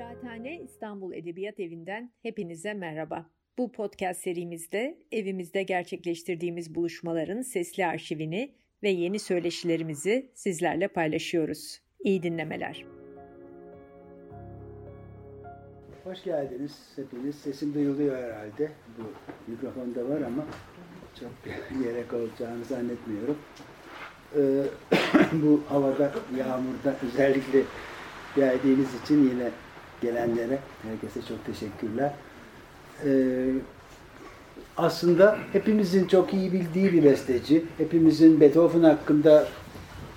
[0.00, 3.26] Kıraathane İstanbul Edebiyat Evi'nden hepinize merhaba.
[3.58, 11.80] Bu podcast serimizde evimizde gerçekleştirdiğimiz buluşmaların sesli arşivini ve yeni söyleşilerimizi sizlerle paylaşıyoruz.
[12.04, 12.84] İyi dinlemeler.
[16.04, 17.34] Hoş geldiniz hepiniz.
[17.36, 18.70] Sesim duyuluyor herhalde.
[18.98, 19.02] Bu
[19.52, 20.46] mikrofonda var ama
[21.20, 21.30] çok
[21.84, 23.38] gerek olacağını zannetmiyorum.
[24.36, 24.64] Ee,
[25.42, 27.62] bu havada, yağmurda özellikle
[28.36, 29.50] geldiğiniz için yine
[30.00, 32.12] gelenlere, herkese çok teşekkürler.
[33.04, 33.46] Ee,
[34.76, 39.48] aslında hepimizin çok iyi bildiği bir besteci, hepimizin Beethoven hakkında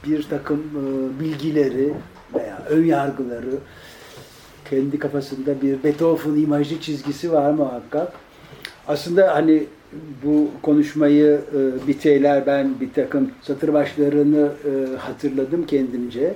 [0.07, 1.93] bir takım e, bilgileri
[2.35, 3.57] veya ön yargıları,
[4.69, 8.13] kendi kafasında bir Beethoven imajı çizgisi var muhakkak.
[8.87, 9.63] Aslında hani
[10.23, 16.35] bu konuşmayı e, bir şeyler ben bir takım satır başlarını e, hatırladım kendimce.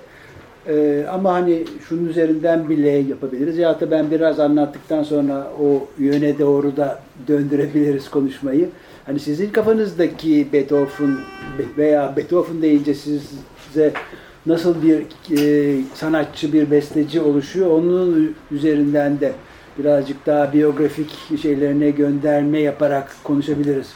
[0.67, 3.57] E, ama hani şunun üzerinden bile yapabiliriz.
[3.57, 8.69] Ya da ben biraz anlattıktan sonra o yöne doğru da döndürebiliriz konuşmayı.
[9.05, 11.17] Hani sizin kafanızdaki Beethoven
[11.77, 13.93] veya Beethoven deyince size
[14.45, 15.05] nasıl bir
[15.37, 19.31] e, sanatçı, bir besteci oluşuyor onun üzerinden de
[19.79, 23.93] birazcık daha biyografik şeylerine gönderme yaparak konuşabiliriz.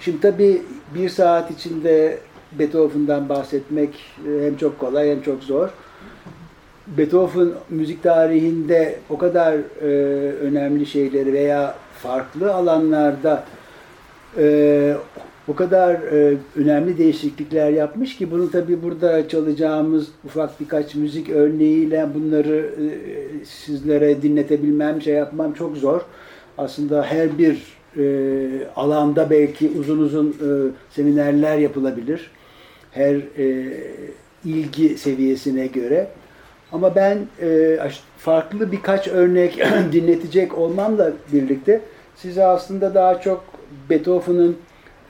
[0.00, 0.62] Şimdi tabii
[0.94, 2.18] bir saat içinde
[2.58, 3.90] Beethoven'dan bahsetmek
[4.28, 5.68] e, hem çok kolay hem çok zor.
[6.86, 9.86] Beethoven müzik tarihinde o kadar e,
[10.32, 13.44] önemli şeyleri veya farklı alanlarda
[14.38, 14.96] e,
[15.48, 22.08] o kadar e, önemli değişiklikler yapmış ki bunu tabii burada çalacağımız ufak birkaç müzik örneğiyle
[22.14, 22.84] bunları e,
[23.44, 26.00] sizlere dinletebilmem, şey yapmam çok zor.
[26.58, 27.62] Aslında her bir
[27.96, 28.04] e,
[28.76, 30.48] alanda belki uzun uzun e,
[30.90, 32.30] seminerler yapılabilir.
[32.92, 33.72] Her e,
[34.44, 36.08] ilgi seviyesine göre.
[36.72, 37.78] Ama ben e,
[38.18, 39.58] farklı birkaç örnek
[39.92, 41.80] dinletecek olmamla birlikte
[42.16, 43.44] size aslında daha çok
[43.90, 44.56] Beethoven'ın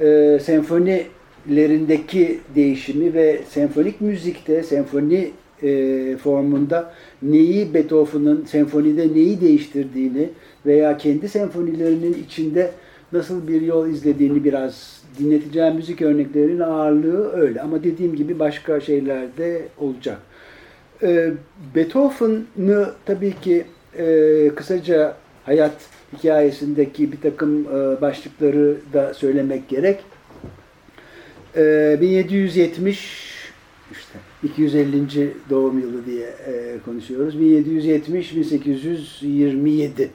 [0.01, 5.31] e, senfonilerindeki değişimi ve senfonik müzikte, senfoni
[5.63, 6.93] e, formunda
[7.23, 10.29] neyi Beethoven'ın senfonide neyi değiştirdiğini
[10.67, 12.71] veya kendi senfonilerinin içinde
[13.13, 17.61] nasıl bir yol izlediğini biraz dinleteceğim müzik örneklerinin ağırlığı öyle.
[17.61, 20.19] Ama dediğim gibi başka şeyler de olacak.
[21.03, 21.33] E,
[21.75, 23.65] Beethoven'ı tabii ki
[23.99, 25.73] e, kısaca hayat
[26.19, 30.01] hikayesindeki bir takım e, başlıkları da söylemek gerek.
[31.57, 33.03] 1770 e,
[33.93, 35.33] işte 250.
[35.51, 37.35] doğum yılı diye e, konuşuyoruz.
[37.35, 40.09] 1770-1827.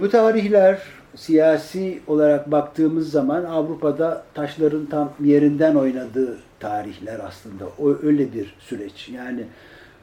[0.00, 0.82] Bu tarihler
[1.16, 7.64] siyasi olarak baktığımız zaman Avrupa'da taşların tam yerinden oynadığı tarihler aslında.
[7.78, 9.08] O öyle bir süreç.
[9.08, 9.44] Yani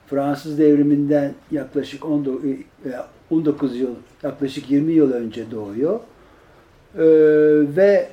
[0.08, 2.03] Fransız devriminden yaklaşık
[3.31, 6.00] 19 yıl, yaklaşık 20 yıl önce doğuyor.
[6.96, 7.02] Ee,
[7.76, 8.09] ve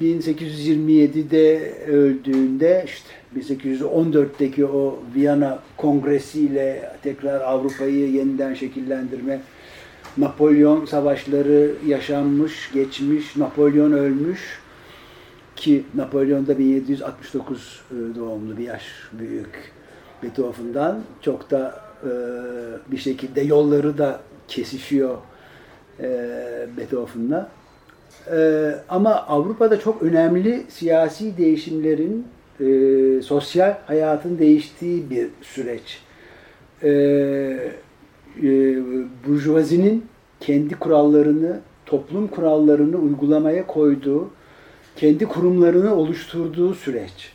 [0.00, 9.40] 1827'de öldüğünde işte 1814'teki o Viyana Kongresi tekrar Avrupa'yı yeniden şekillendirme
[10.18, 14.60] Napolyon savaşları yaşanmış, geçmiş, Napolyon ölmüş
[15.56, 19.72] ki Napolyon da 1769 e, doğumlu bir yaş büyük
[20.22, 22.10] Beethoven'dan çok da e,
[22.92, 25.18] bir şekilde yolları da kesişiyor
[26.00, 26.08] e,
[26.76, 27.48] Beethoven'la.
[28.88, 32.26] Ama Avrupa'da çok önemli siyasi değişimlerin,
[33.22, 36.00] sosyal hayatın değiştiği bir süreç.
[36.82, 37.72] E,
[38.38, 38.76] e,
[39.26, 40.04] Burjuvazinin
[40.40, 44.30] kendi kurallarını, toplum kurallarını uygulamaya koyduğu,
[44.96, 47.32] kendi kurumlarını oluşturduğu süreç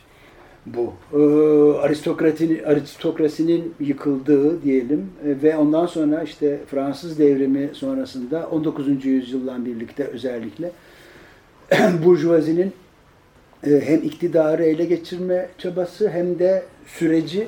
[0.66, 0.92] bu.
[1.12, 9.04] Ee, aristokratin, aristokrasinin yıkıldığı diyelim e, ve ondan sonra işte Fransız devrimi sonrasında 19.
[9.04, 10.72] yüzyıldan birlikte özellikle
[12.04, 12.72] burjuvazinin
[13.66, 17.46] e, hem iktidarı ele geçirme çabası hem de süreci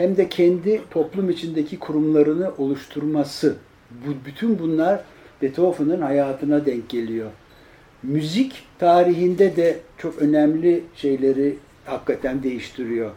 [0.00, 3.56] hem de kendi toplum içindeki kurumlarını oluşturması.
[3.90, 5.00] Bu, bütün bunlar
[5.42, 7.30] Beethoven'ın hayatına denk geliyor.
[8.02, 13.10] Müzik tarihinde de çok önemli şeyleri hakikaten değiştiriyor.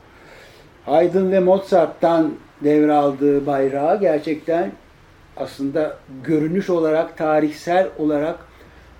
[0.85, 2.33] Haydn ve Mozart'tan
[2.63, 4.71] devraldığı bayrağı gerçekten
[5.38, 8.39] aslında görünüş olarak, tarihsel olarak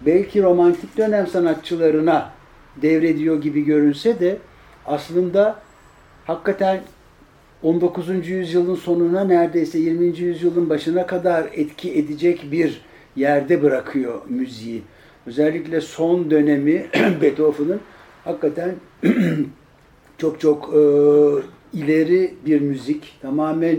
[0.02, 2.32] belki romantik dönem sanatçılarına
[2.82, 4.38] devrediyor gibi görünse de
[4.86, 5.56] aslında
[6.26, 6.82] hakikaten
[7.64, 8.28] 19.
[8.28, 10.06] yüzyılın sonuna neredeyse 20.
[10.06, 12.82] yüzyılın başına kadar etki edecek bir
[13.16, 14.82] yerde bırakıyor müziği.
[15.26, 16.86] Özellikle son dönemi
[17.22, 17.80] Beethoven'ın
[18.24, 18.76] hakikaten
[20.18, 20.82] çok çok e,
[21.74, 23.78] ileri bir müzik, tamamen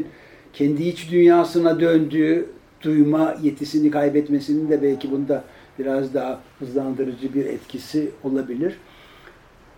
[0.53, 2.47] kendi iç dünyasına döndüğü,
[2.83, 5.45] duyma yetisini kaybetmesinin de belki bunda
[5.79, 8.77] biraz daha hızlandırıcı bir etkisi olabilir.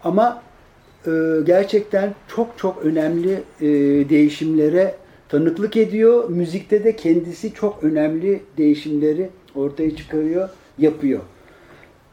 [0.05, 0.43] Ama
[1.47, 3.67] gerçekten çok çok önemli e,
[4.08, 4.94] değişimlere
[5.29, 6.29] tanıklık ediyor.
[6.29, 10.49] Müzikte de kendisi çok önemli değişimleri ortaya çıkarıyor,
[10.79, 11.20] yapıyor.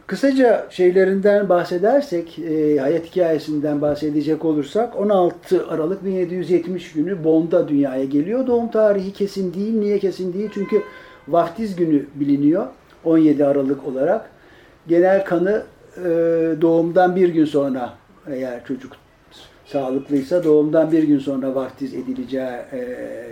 [0.08, 8.48] Kısaca şeylerinden bahsedersek, e, hayat hikayesinden bahsedecek olursak 16 Aralık 1770 günü Bonn'da dünyaya geliyor.
[8.48, 9.74] Doğum tarihi kesin değil.
[9.74, 10.50] Niye kesin değil?
[10.54, 10.82] Çünkü
[11.28, 12.68] vaftiz günü biliniyor
[13.04, 14.30] 17 Aralık olarak.
[14.88, 15.64] Genel kanı
[15.98, 16.02] e,
[16.62, 17.94] doğumdan bir gün sonra
[18.28, 18.94] eğer çocuk
[19.66, 22.80] sağlıklıysa doğumdan bir gün sonra vaftiz edileceği e,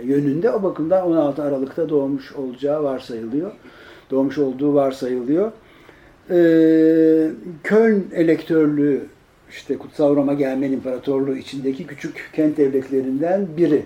[0.04, 0.50] yönünde.
[0.50, 3.52] O bakımdan 16 Aralık'ta doğmuş olacağı varsayılıyor.
[4.10, 5.52] Doğmuş olduğu varsayılıyor.
[6.30, 6.36] E,
[7.62, 9.06] Köln elektörlüğü
[9.50, 13.82] işte Kutsal Roma Germen İmparatorluğu içindeki küçük kent devletlerinden biri.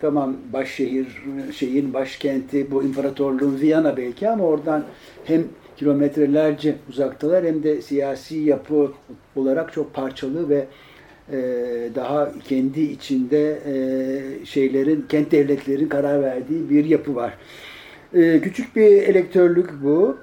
[0.00, 1.06] Tamam başşehir,
[1.54, 4.84] şeyin başkenti bu imparatorluğun Viyana belki ama oradan
[5.24, 5.44] hem
[5.76, 8.92] kilometrelerce uzaktalar hem de siyasi yapı
[9.36, 10.66] olarak çok parçalı ve
[11.32, 11.38] e,
[11.94, 17.34] daha kendi içinde e, şeylerin, kent devletlerin karar verdiği bir yapı var.
[18.14, 20.16] E, küçük bir elektörlük bu.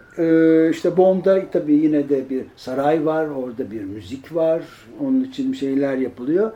[0.72, 4.62] İşte Bonn'da tabii yine de bir saray var, orada bir müzik var,
[5.00, 6.52] onun için şeyler yapılıyor.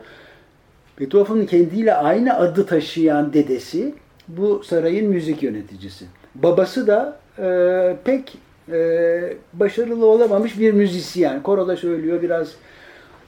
[1.00, 3.94] Beethoven'ın kendiyle aynı adı taşıyan dedesi
[4.28, 6.04] bu sarayın müzik yöneticisi.
[6.34, 8.38] Babası da e, pek
[8.72, 11.42] e, başarılı olamamış bir müzisyen.
[11.42, 12.54] Koroda söylüyor, biraz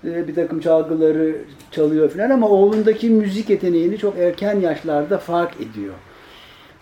[0.05, 1.37] e, bir takım çalgıları
[1.70, 5.94] çalıyor falan ama oğlundaki müzik yeteneğini çok erken yaşlarda fark ediyor.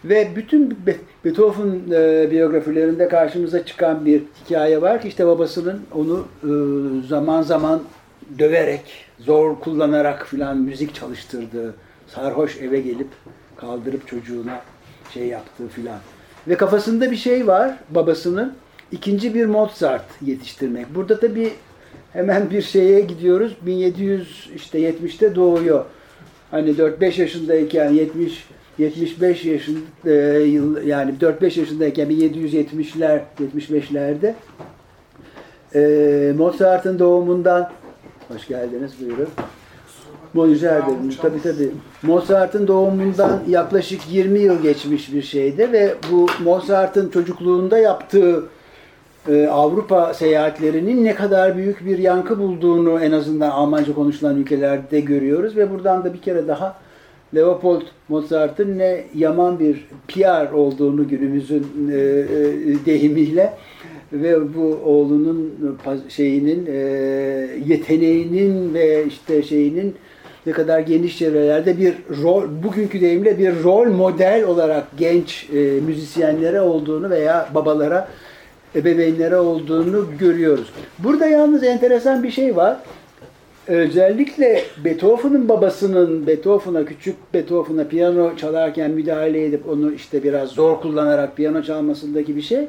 [0.05, 0.79] Ve bütün
[1.25, 6.51] Beethoven e, biyografilerinde karşımıza çıkan bir hikaye var ki işte babasının onu e,
[7.09, 7.83] zaman zaman
[8.39, 11.75] döverek, zor kullanarak filan müzik çalıştırdığı,
[12.07, 13.09] sarhoş eve gelip
[13.57, 14.61] kaldırıp çocuğuna
[15.15, 15.99] şey yaptığı filan.
[16.49, 18.55] Ve kafasında bir şey var babasının,
[18.93, 20.95] ikinci bir Mozart yetiştirmek.
[20.95, 21.53] Burada tabii
[22.13, 23.57] hemen bir şeye gidiyoruz.
[23.63, 25.85] 1700 işte 70'te doğuyor.
[26.51, 28.47] Hani 4-5 yaşındayken 70
[28.79, 34.35] 75 yaşında e, yıl yani 4-5 yaşındayken 1770'ler 75'lerde
[35.75, 37.73] e, Mozart'ın doğumundan
[38.29, 39.29] hoş geldiniz buyurun.
[40.37, 41.23] Bu rica.
[41.23, 41.71] Tabii tabii.
[42.03, 48.45] Mozart'ın doğumundan yaklaşık 20 yıl geçmiş bir şeydi ve bu Mozart'ın çocukluğunda yaptığı
[49.29, 55.57] e, Avrupa seyahatlerinin ne kadar büyük bir yankı bulduğunu en azından Almanca konuşulan ülkelerde görüyoruz
[55.57, 56.77] ve buradan da bir kere daha
[57.35, 63.53] Leopold Mozart'ın ne yaman bir PR olduğunu günümüzün e, e, deyimiyle
[64.13, 65.55] ve bu oğlunun
[66.09, 66.77] şeyinin e,
[67.67, 69.95] yeteneğinin ve işte şeyinin
[70.47, 76.61] ne kadar geniş çevrelerde bir rol, bugünkü deyimle bir rol model olarak genç e, müzisyenlere
[76.61, 78.09] olduğunu veya babalara
[78.75, 80.73] ebeveynlere olduğunu görüyoruz.
[80.99, 82.77] Burada yalnız enteresan bir şey var.
[83.67, 91.37] Özellikle Beethoven'ın babasının Beethoven'a, küçük Beethoven'a piyano çalarken müdahale edip onu işte biraz zor kullanarak
[91.37, 92.69] piyano çalmasındaki bir şey.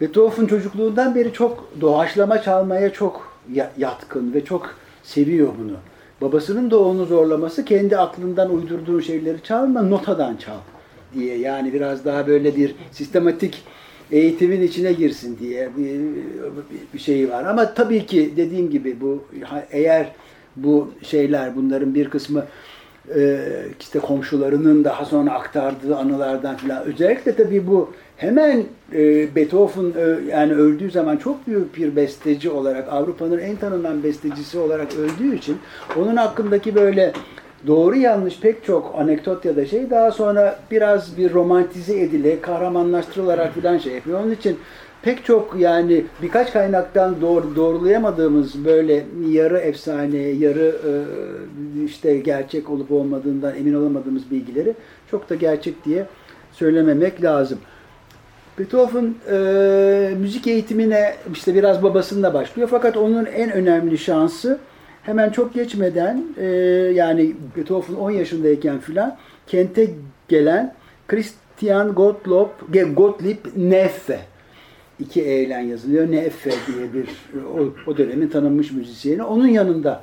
[0.00, 3.38] Beethoven çocukluğundan beri çok doğaçlama çalmaya çok
[3.78, 5.76] yatkın ve çok seviyor bunu.
[6.22, 10.58] Babasının da onu zorlaması kendi aklından uydurduğu şeyleri çalma, notadan çal
[11.14, 11.38] diye.
[11.38, 13.62] Yani biraz daha böyle bir sistematik
[14.10, 16.00] eğitimin içine girsin diye bir,
[16.94, 17.44] bir şey var.
[17.44, 19.24] Ama tabii ki dediğim gibi bu
[19.70, 20.12] eğer
[20.56, 22.44] bu şeyler bunların bir kısmı
[23.14, 23.40] e,
[23.80, 29.92] işte komşularının daha sonra aktardığı anılardan filan özellikle tabii bu hemen e, Beethoven
[30.28, 35.58] yani öldüğü zaman çok büyük bir besteci olarak Avrupa'nın en tanınan bestecisi olarak öldüğü için
[35.96, 37.12] onun hakkındaki böyle
[37.66, 43.54] doğru yanlış pek çok anekdot ya da şey daha sonra biraz bir romantize edile, kahramanlaştırılarak
[43.54, 44.20] filan şey yapıyor.
[44.20, 44.58] Onun için
[45.02, 50.92] pek çok yani birkaç kaynaktan doğru, doğrulayamadığımız böyle yarı efsane, yarı e,
[51.84, 54.74] işte gerçek olup olmadığından emin olamadığımız bilgileri
[55.10, 56.06] çok da gerçek diye
[56.52, 57.58] söylememek lazım.
[58.58, 64.58] Beethoven e, müzik eğitimine işte biraz babasında başlıyor fakat onun en önemli şansı
[65.02, 66.46] hemen çok geçmeden e,
[66.94, 69.16] yani Beethoven 10 yaşındayken filan
[69.46, 69.90] kente
[70.28, 70.74] gelen
[71.08, 72.48] Christian Gottlob,
[72.94, 74.32] Gottlieb Neffe
[75.00, 76.10] iki E ile yazılıyor.
[76.10, 77.08] Neffe diye bir
[77.58, 79.22] o, o dönemin tanınmış müzisyeni.
[79.22, 80.02] Onun yanında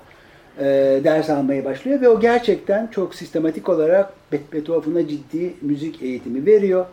[0.60, 0.66] e,
[1.04, 4.14] ders almaya başlıyor ve o gerçekten çok sistematik olarak
[4.54, 6.86] Beethoven'a ciddi müzik eğitimi veriyor.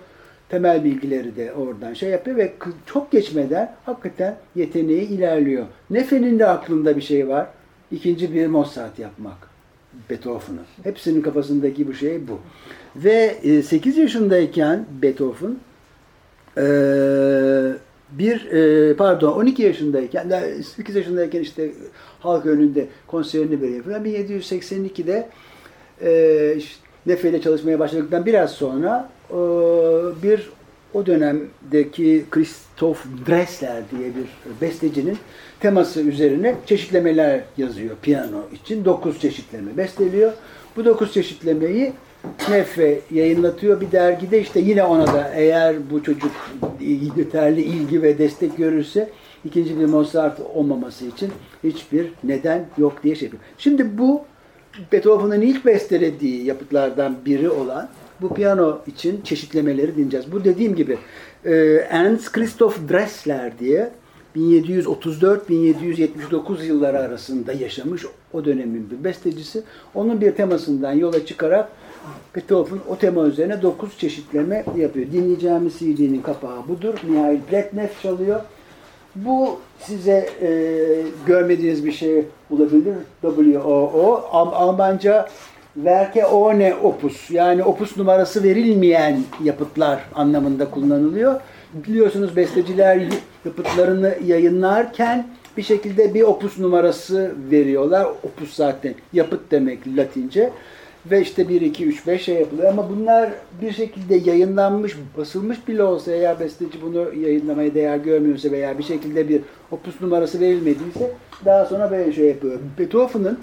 [0.48, 2.52] Temel bilgileri de oradan şey yapıyor ve
[2.86, 5.66] çok geçmeden hakikaten yeteneği ilerliyor.
[5.90, 7.46] Nefe'nin de aklında bir şey var
[7.92, 9.36] ikinci bir Mozart yapmak.
[10.10, 10.60] Beethoven'ın.
[10.82, 12.38] Hepsinin kafasındaki bu şey bu.
[12.96, 15.56] Ve 8 yaşındayken Beethoven
[18.10, 18.48] bir
[18.94, 20.32] pardon 12 yaşındayken
[20.76, 21.70] 8 yaşındayken işte
[22.20, 24.04] halk önünde konserini veriyor falan.
[24.04, 25.28] 1782'de
[26.56, 29.08] işte, Nefe ile çalışmaya başladıktan biraz sonra
[30.22, 30.50] bir
[30.94, 35.18] o dönemdeki Christoph Dressler diye bir bestecinin
[35.60, 38.84] teması üzerine çeşitlemeler yazıyor piyano için.
[38.84, 40.32] Dokuz çeşitleme besteliyor.
[40.76, 41.92] Bu dokuz çeşitlemeyi
[42.50, 46.32] Nefe yayınlatıyor bir dergide işte yine ona da eğer bu çocuk
[47.16, 49.10] yeterli ilgi ve destek görürse
[49.44, 51.32] ikinci bir Mozart olmaması için
[51.64, 53.42] hiçbir neden yok diye şey yapıyor.
[53.58, 54.24] Şimdi bu
[54.92, 57.88] Beethoven'ın ilk bestelediği yapıtlardan biri olan
[58.20, 60.32] bu piyano için çeşitlemeleri dinleyeceğiz.
[60.32, 60.98] Bu dediğim gibi
[61.44, 61.54] e,
[61.90, 63.90] Ernst Christoph Dressler diye
[64.36, 69.62] 1734-1779 yılları arasında yaşamış o dönemin bir bestecisi.
[69.94, 71.68] Onun bir temasından yola çıkarak
[72.36, 75.06] Beethoven o tema üzerine 9 çeşitleme yapıyor.
[75.12, 76.94] Dinleyeceğimiz CD'nin kapağı budur.
[77.08, 78.40] Mihail Bretnev çalıyor.
[79.14, 80.48] Bu size e,
[81.26, 82.94] görmediğiniz bir şey olabilir.
[83.22, 84.28] W-O-O.
[84.32, 85.28] Almanca
[85.76, 91.40] Werke ohne opus yani opus numarası verilmeyen yapıtlar anlamında kullanılıyor.
[91.74, 93.00] Biliyorsunuz besteciler
[93.44, 98.06] yapıtlarını yayınlarken bir şekilde bir opus numarası veriyorlar.
[98.22, 100.50] Opus zaten yapıt demek Latince.
[101.10, 102.68] Ve işte 1, 2, 3, 5 şey yapılıyor.
[102.68, 103.30] Ama bunlar
[103.62, 109.28] bir şekilde yayınlanmış, basılmış bile olsa eğer besteci bunu yayınlamaya değer görmüyorsa veya bir şekilde
[109.28, 109.40] bir
[109.70, 111.10] opus numarası verilmediyse
[111.44, 112.58] daha sonra böyle şey yapıyor.
[112.78, 113.38] Beethoven'ın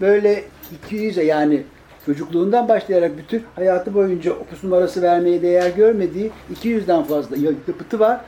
[0.00, 0.42] böyle
[0.90, 1.62] 200'e yani
[2.06, 8.20] çocukluğundan başlayarak bütün hayatı boyunca opus numarası vermeye değer görmediği 200'den fazla yapıtı var.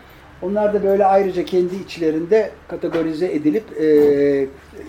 [0.42, 4.46] Onlar da böyle ayrıca kendi içlerinde kategorize edilip e,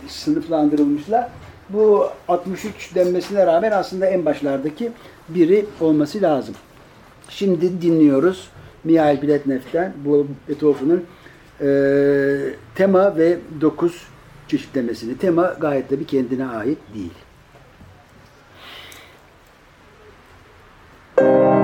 [0.08, 1.29] sınıflandırılmışlar.
[1.69, 4.91] Bu 63 denmesine rağmen aslında en başlardaki
[5.29, 6.55] biri olması lazım.
[7.29, 8.50] Şimdi dinliyoruz
[8.84, 11.03] Mihail Biletnev'den bu Beethoven'ın
[11.62, 11.69] e,
[12.75, 14.08] tema ve dokuz
[14.48, 15.17] çeşitlemesini.
[15.17, 17.28] Tema gayet tabii kendine ait değil.
[21.19, 21.59] Söylemek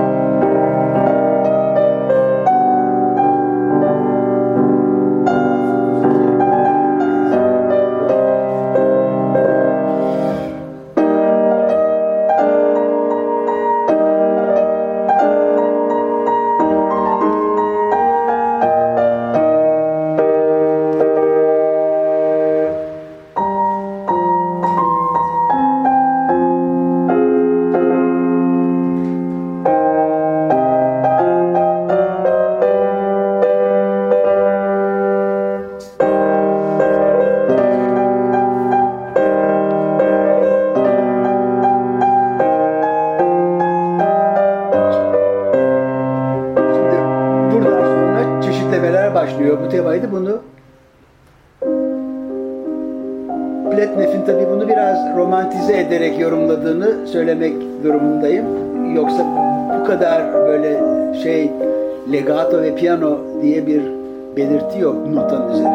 [62.76, 63.82] piyano diye bir
[64.36, 65.65] belirti yok notanın üzerinde.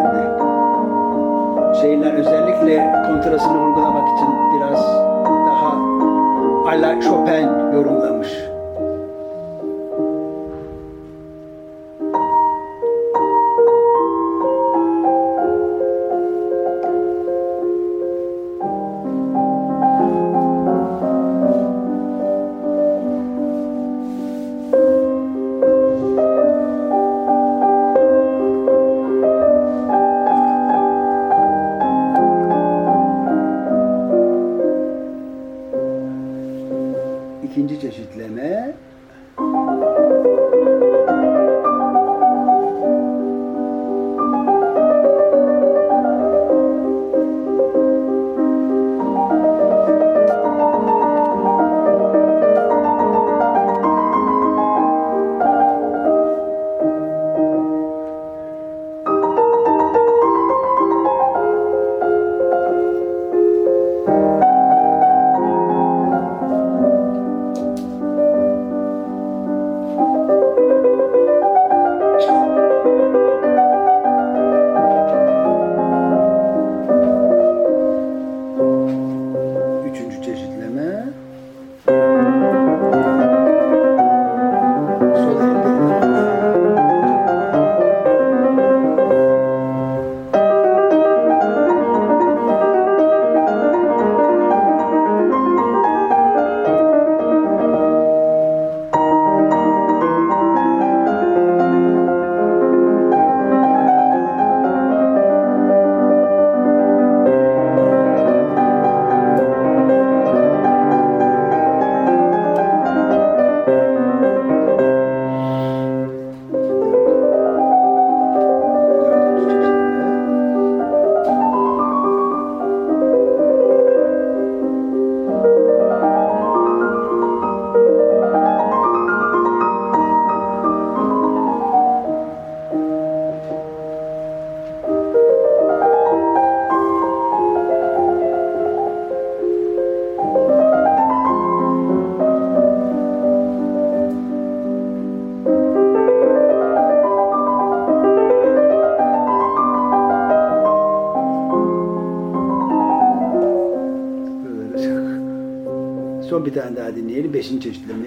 [156.95, 157.33] Dinleyelim.
[157.33, 158.00] Beşinci çeşitlemeyi.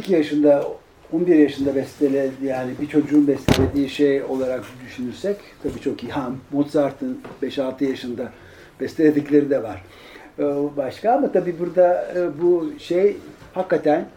[0.00, 0.66] 12 yaşında,
[1.12, 6.12] 11 yaşında bestele yani bir çocuğun bestelediği şey olarak düşünürsek tabii çok iyi.
[6.12, 8.32] Ha, Mozart'ın 5-6 yaşında
[8.80, 9.82] besteledikleri de var.
[10.38, 10.42] Ee,
[10.76, 13.16] Başka ama tabii burada e, bu şey
[13.54, 14.08] hakikaten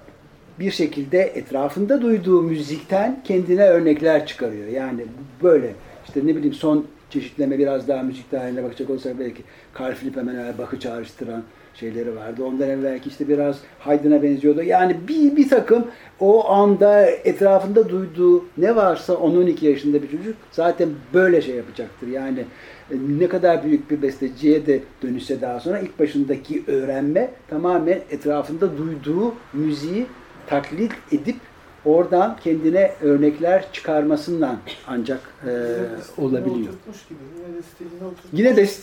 [0.59, 4.67] bir şekilde etrafında duyduğu müzikten kendine örnekler çıkarıyor.
[4.67, 5.05] Yani
[5.43, 5.74] böyle
[6.07, 9.43] işte ne bileyim son çeşitleme biraz daha müzik dahiline bakacak olsak belki
[9.79, 11.43] Carl Philipp Emanuel Bach'ı çağrıştıran
[11.74, 12.44] şeyleri vardı.
[12.44, 14.64] Ondan evvelki işte biraz Haydn'a benziyordu.
[14.64, 15.88] Yani bir, bir takım
[16.20, 22.07] o anda etrafında duyduğu ne varsa 10-12 yaşında bir çocuk zaten böyle şey yapacaktır.
[22.07, 22.40] Yani
[22.92, 28.77] e, ne kadar büyük bir besteciye de dönüşse daha sonra ilk başındaki öğrenme tamamen etrafında
[28.77, 30.05] duyduğu müziği
[30.48, 31.36] taklit edip
[31.85, 35.51] oradan kendine örnekler çıkarmasından ancak e,
[36.22, 36.74] olabiliyor.
[36.74, 37.19] Oturtmuş gibi.
[37.43, 38.33] Yine de stilini oturtmuş.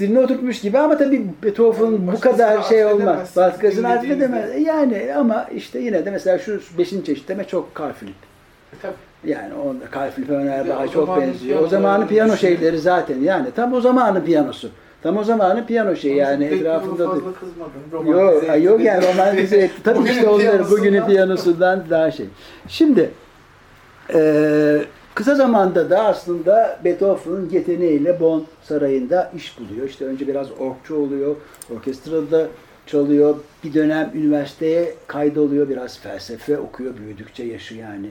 [0.04, 3.36] Yine de oturtmuş gibi ama tabii Beethoven bu Başkasına kadar şey olmaz.
[3.36, 4.26] Başkasına Dinlediğinizde.
[4.26, 4.66] atfedemez.
[4.66, 8.18] Yani ama işte yine de mesela şu beşinci çeşitleme çok Carl Philipp.
[8.82, 8.94] Tabii.
[9.24, 11.62] Yani onda Carl Philipp Öner Bir de daha o çok benziyor.
[11.62, 14.70] O zamanın piyano şeyleri zaten yani tam o zamanın piyanosu.
[15.02, 17.16] Tam o zamanın piyano şeyi yani etrafında da-.
[18.10, 19.82] Yok, yok yani romantize etti.
[19.84, 22.26] Tabii işte onları bugünün piyanosundan daha şey.
[22.68, 23.10] Şimdi
[24.14, 24.84] eee,
[25.14, 29.88] kısa zamanda da aslında Beethoven'ın yeteneğiyle Bonn Sarayı'nda iş buluyor.
[29.88, 31.36] İşte önce biraz orkçu oluyor,
[31.76, 32.46] orkestrada
[32.86, 33.36] çalıyor.
[33.64, 38.10] Bir dönem üniversiteye kaydoluyor, biraz felsefe okuyor büyüdükçe yaşı yani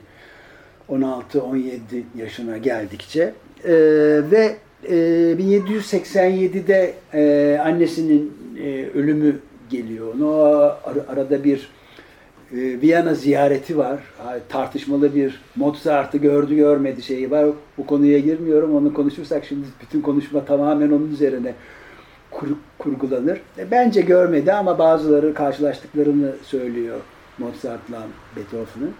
[0.90, 1.70] 16-17
[2.18, 3.34] yaşına geldikçe.
[3.68, 9.36] Eee, ve eee, 1787'de eee, annesinin eee, ölümü
[9.70, 10.14] geliyor.
[10.24, 10.44] O
[10.84, 11.70] ar- arada bir
[12.54, 14.00] e, Viyana ziyareti var.
[14.50, 17.46] Tartışmalı bir Mozart'ı gördü görmedi şeyi var.
[17.78, 18.76] Bu konuya girmiyorum.
[18.76, 21.54] Onu konuşursak şimdi bütün konuşma tamamen onun üzerine
[22.32, 23.42] kur- kurgulanır.
[23.58, 26.98] E, bence görmedi ama bazıları karşılaştıklarını söylüyor
[27.38, 28.92] Mozart'la Beethoven'ın.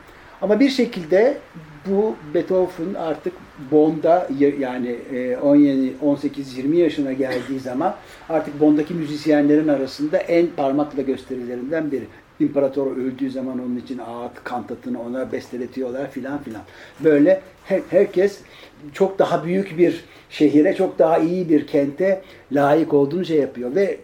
[0.42, 1.38] Ama bir şekilde
[1.90, 3.34] bu Beethoven artık
[3.72, 7.96] Bonn'da y- yani e, 17 18-20 yaşına geldiği zaman
[8.30, 12.04] artık Bonn'daki müzisyenlerin arasında en parmakla gösterilerinden biri.
[12.40, 16.62] İmparator öldüğü zaman onun için ağıt kantatını ona besteletiyorlar filan filan.
[17.04, 18.40] Böyle her- herkes
[18.94, 23.98] çok daha büyük bir şehire, çok daha iyi bir kente layık olduğunu şey yapıyor ve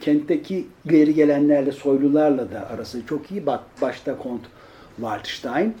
[0.00, 3.42] kentteki ileri gelenlerle, soylularla da arası çok iyi.
[3.82, 4.42] Başta Kont
[4.96, 5.74] Waldstein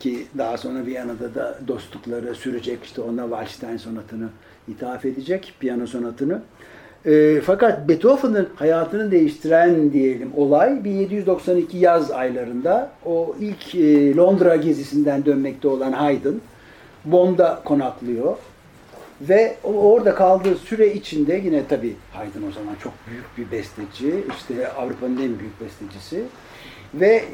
[0.00, 4.28] ki daha sonra Viyana'da da dostlukları sürecek işte ona Waldstein sonatını
[4.68, 6.42] ithaf edecek, piyano sonatını.
[7.06, 15.24] E, fakat Beethoven'ın hayatını değiştiren diyelim olay 1792 yaz aylarında o ilk e, Londra gezisinden
[15.24, 16.34] dönmekte olan Haydn
[17.04, 18.36] Bonn'da konaklıyor.
[19.20, 24.24] Ve orada kaldığı süre içinde yine tabii Haydn o zaman çok büyük bir besteci.
[24.38, 26.22] işte Avrupa'nın en büyük bestecisi.
[26.94, 27.24] Ve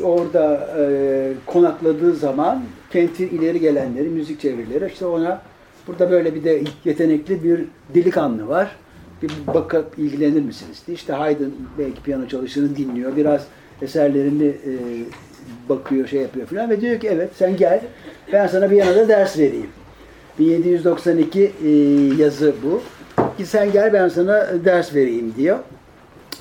[0.00, 5.42] orada e, konakladığı zaman kentin ileri gelenleri, müzik çevirileri işte ona
[5.86, 8.76] burada böyle bir de yetenekli bir delikanlı var.
[9.22, 10.94] Bir bakıp ilgilenir misiniz diye.
[10.94, 13.16] İşte Haydn belki piyano çalışını dinliyor.
[13.16, 13.46] Biraz
[13.82, 14.72] eserlerini e,
[15.68, 17.80] bakıyor, şey yapıyor falan ve diyor ki evet sen gel
[18.32, 19.70] ben sana bir yanada ders vereyim.
[20.38, 21.68] 1792 e,
[22.22, 22.82] yazı bu.
[23.36, 25.58] Ki sen gel ben sana ders vereyim diyor.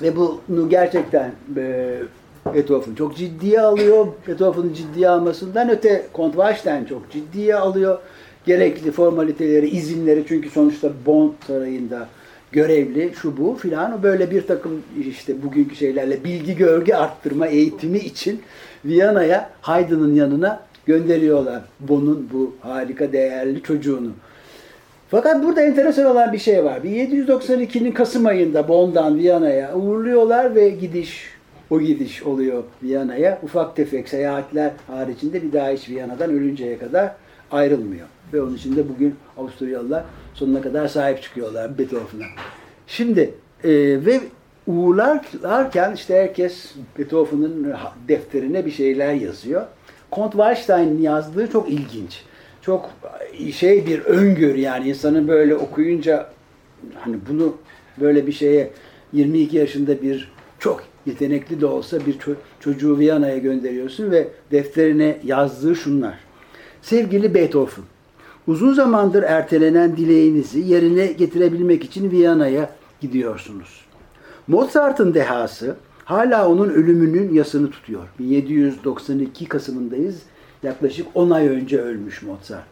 [0.02, 1.98] Ve bunu gerçekten e,
[2.46, 4.08] Beethoven çok ciddiye alıyor.
[4.28, 8.00] Beethoven'ın ciddiye almasından öte Kont Wallstein çok ciddiye alıyor.
[8.46, 12.08] Gerekli formaliteleri, izinleri çünkü sonuçta Bonn sarayında
[12.52, 18.42] görevli şu bu filan böyle bir takım işte bugünkü şeylerle bilgi görgü arttırma eğitimi için
[18.86, 24.12] Viyana'ya Haydn'ın yanına gönderiyorlar Bonn'un bu harika değerli çocuğunu.
[25.12, 26.78] Fakat burada enteresan olan bir şey var.
[26.78, 31.31] 1792'nin Kasım ayında Bonn'dan Viyana'ya uğurluyorlar ve gidiş
[31.72, 33.40] o gidiş oluyor Viyana'ya.
[33.44, 37.16] Ufak tefek seyahatler haricinde bir daha hiç Viyana'dan ölünceye kadar
[37.52, 38.08] ayrılmıyor.
[38.34, 40.04] Ve onun için de bugün Avusturyalılar
[40.34, 42.26] sonuna kadar sahip çıkıyorlar Beethoven'a.
[42.88, 43.70] Şimdi e,
[44.06, 44.20] ve
[44.68, 47.74] uğurlarken işte herkes Beethoven'ın
[48.08, 49.66] defterine bir şeyler yazıyor.
[50.12, 52.24] Kont Wallstein'in yazdığı çok ilginç.
[52.62, 52.90] Çok
[53.54, 56.30] şey bir öngörü yani insanın böyle okuyunca
[57.00, 57.58] hani bunu
[58.00, 58.72] böyle bir şeye
[59.14, 62.18] 22 yaşında bir çok yetenekli de olsa bir
[62.60, 66.20] çocuğu Viyana'ya gönderiyorsun ve defterine yazdığı şunlar.
[66.82, 67.86] Sevgili Beethoven,
[68.48, 72.70] uzun zamandır ertelenen dileğinizi yerine getirebilmek için Viyana'ya
[73.02, 73.86] gidiyorsunuz.
[74.48, 78.08] Mozart'ın dehası hala onun ölümünün yasını tutuyor.
[78.20, 80.22] 1792 Kasım'ındayız.
[80.64, 82.66] Yaklaşık 10 ay önce ölmüş Mozart.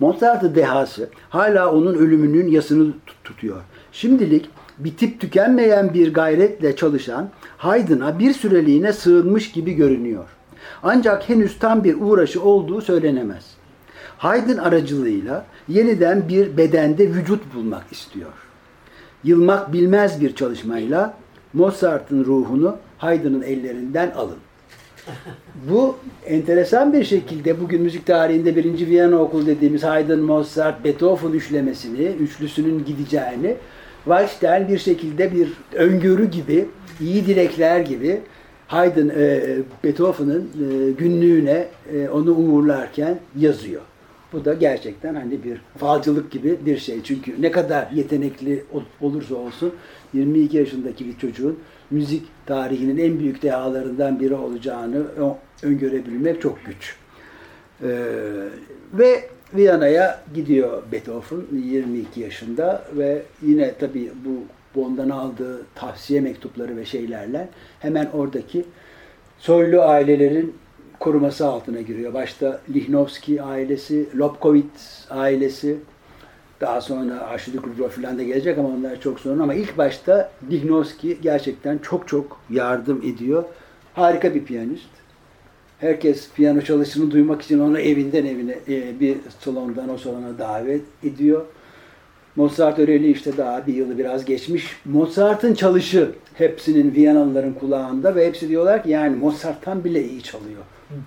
[0.00, 2.92] Mozart'ın dehası hala onun ölümünün yasını
[3.24, 3.62] tutuyor.
[3.92, 10.24] Şimdilik bitip tükenmeyen bir gayretle çalışan Haydn'a bir süreliğine sığınmış gibi görünüyor.
[10.82, 13.44] Ancak henüz tam bir uğraşı olduğu söylenemez.
[14.18, 18.32] Haydn aracılığıyla yeniden bir bedende vücut bulmak istiyor.
[19.24, 21.14] Yılmak bilmez bir çalışmayla
[21.52, 24.36] Mozart'ın ruhunu Haydn'ın ellerinden alın.
[25.70, 32.06] Bu enteresan bir şekilde bugün müzik tarihinde birinci Viyana Okulu dediğimiz Haydn, Mozart, Beethoven üçlemesini,
[32.06, 33.56] üçlüsünün gideceğini
[34.08, 36.66] Wallstein bir şekilde bir öngörü gibi,
[37.00, 38.20] iyi dilekler gibi
[38.66, 39.40] Haydn, e,
[39.84, 43.82] Beethoven'ın e, günlüğüne e, onu uğurlarken yazıyor.
[44.32, 47.02] Bu da gerçekten hani bir falcılık gibi bir şey.
[47.02, 48.64] Çünkü ne kadar yetenekli
[49.00, 49.74] olursa olsun
[50.14, 51.58] 22 yaşındaki bir çocuğun
[51.90, 55.02] müzik tarihinin en büyük dehalarından biri olacağını
[55.62, 56.96] öngörebilmek çok güç.
[57.82, 57.88] Ee,
[58.92, 64.42] ve Viyana'ya gidiyor Beethoven 22 yaşında ve yine tabii bu
[64.74, 67.48] Bond'dan aldığı tavsiye mektupları ve şeylerle
[67.80, 68.64] hemen oradaki
[69.38, 70.54] soylu ailelerin
[71.00, 72.14] koruması altına giriyor.
[72.14, 75.76] Başta Lichnowsky ailesi, Lobkowitz ailesi,
[76.60, 81.14] daha sonra Arşidük Rudolf falan da gelecek ama onlar çok sonra ama ilk başta Lichnowsky
[81.22, 83.44] gerçekten çok çok yardım ediyor.
[83.94, 84.97] Harika bir piyanist.
[85.78, 91.44] Herkes piyano çalışını duymak için onu evinden evine e, bir salondan o salona davet ediyor.
[92.36, 94.76] Mozart öleli işte daha bir yılı biraz geçmiş.
[94.84, 100.62] Mozart'ın çalışı hepsinin Viyanalıların kulağında ve hepsi diyorlar ki yani Mozart'tan bile iyi çalıyor.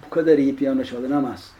[0.05, 1.51] Bu kadar iyi piyano çalınamaz.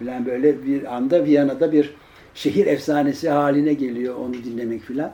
[0.00, 1.94] Bilen böyle bir anda Viyana'da bir
[2.34, 5.12] şehir efsanesi haline geliyor onu dinlemek filan.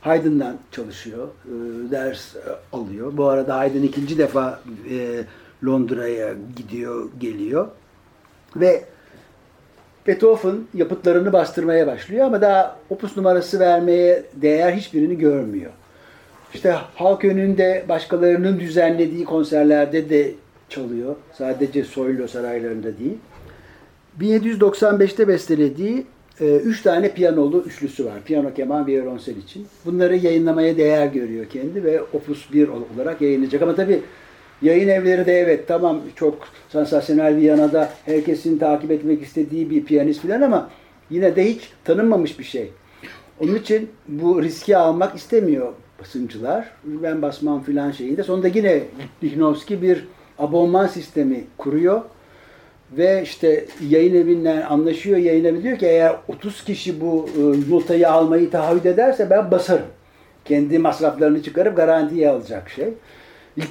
[0.00, 1.50] Haydn'dan çalışıyor, e,
[1.90, 2.36] ders
[2.72, 3.16] alıyor.
[3.16, 5.24] Bu arada Haydn ikinci defa e,
[5.66, 7.68] Londra'ya gidiyor, geliyor.
[8.56, 8.84] Ve
[10.06, 15.70] Beethoven yapıtlarını bastırmaya başlıyor ama daha opus numarası vermeye değer hiçbirini görmüyor.
[16.54, 20.34] İşte halk önünde başkalarının düzenlediği konserlerde de
[20.68, 21.16] çalıyor.
[21.32, 23.18] Sadece Soylo saraylarında değil.
[24.20, 26.06] 1795'te bestelediği
[26.40, 28.14] e, üç tane piyanolu üçlüsü var.
[28.24, 29.66] Piyano, keman, violonsel için.
[29.84, 33.62] Bunları yayınlamaya değer görüyor kendi ve opus 1 olarak yayınlayacak.
[33.62, 34.02] Ama tabii
[34.62, 40.42] Yayın evleri de evet tamam çok sansasyonel Viyana'da herkesin takip etmek istediği bir piyanist falan
[40.42, 40.70] ama
[41.10, 42.70] yine de hiç tanınmamış bir şey.
[43.40, 46.70] Onun için bu riski almak istemiyor basıncılar.
[46.84, 48.22] Ben basmam filan şeyinde.
[48.22, 48.82] Sonunda yine
[49.22, 50.06] Lichnowsky bir
[50.38, 52.02] abonman sistemi kuruyor.
[52.96, 55.18] Ve işte yayın evinden anlaşıyor.
[55.18, 59.86] Yayın evi diyor ki eğer 30 kişi bu e, notayı almayı taahhüt ederse ben basarım.
[60.44, 62.88] Kendi masraflarını çıkarıp garantiye alacak şey.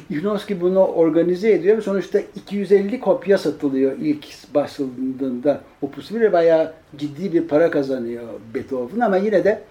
[0.10, 7.34] Yunoski bunu organize ediyor ve sonuçta 250 kopya satılıyor ilk basıldığında Opus 1 bayağı ciddi
[7.34, 9.62] bir para kazanıyor Beethoven ama yine de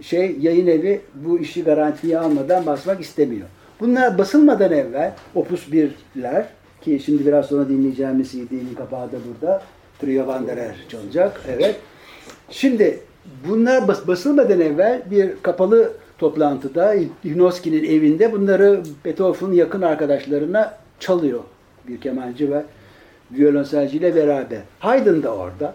[0.00, 3.46] şey yayın evi bu işi garantiye almadan basmak istemiyor.
[3.80, 6.44] Bunlar basılmadan evvel Opus 1'ler
[6.80, 9.62] ki şimdi biraz sonra dinleyeceğimiz CD'nin kapağı da burada.
[10.00, 11.40] Trio Wanderer çalacak.
[11.48, 11.76] Evet.
[12.50, 13.00] Şimdi
[13.48, 21.40] bunlar bas basılmadan evvel bir kapalı toplantıda Inoski'nin evinde bunları Beethoven'ın yakın arkadaşlarına çalıyor.
[21.88, 22.64] Bir kemalci ve
[23.32, 24.60] violonselciyle beraber.
[24.78, 25.74] Haydn da orada.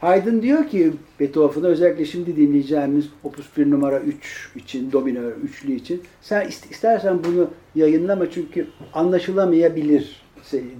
[0.00, 6.02] Haydn diyor ki Beethoven'a özellikle şimdi dinleyeceğimiz Opus 1 numara 3 için, dominör üçlü için
[6.22, 10.22] sen istersen bunu yayınlama çünkü anlaşılamayabilir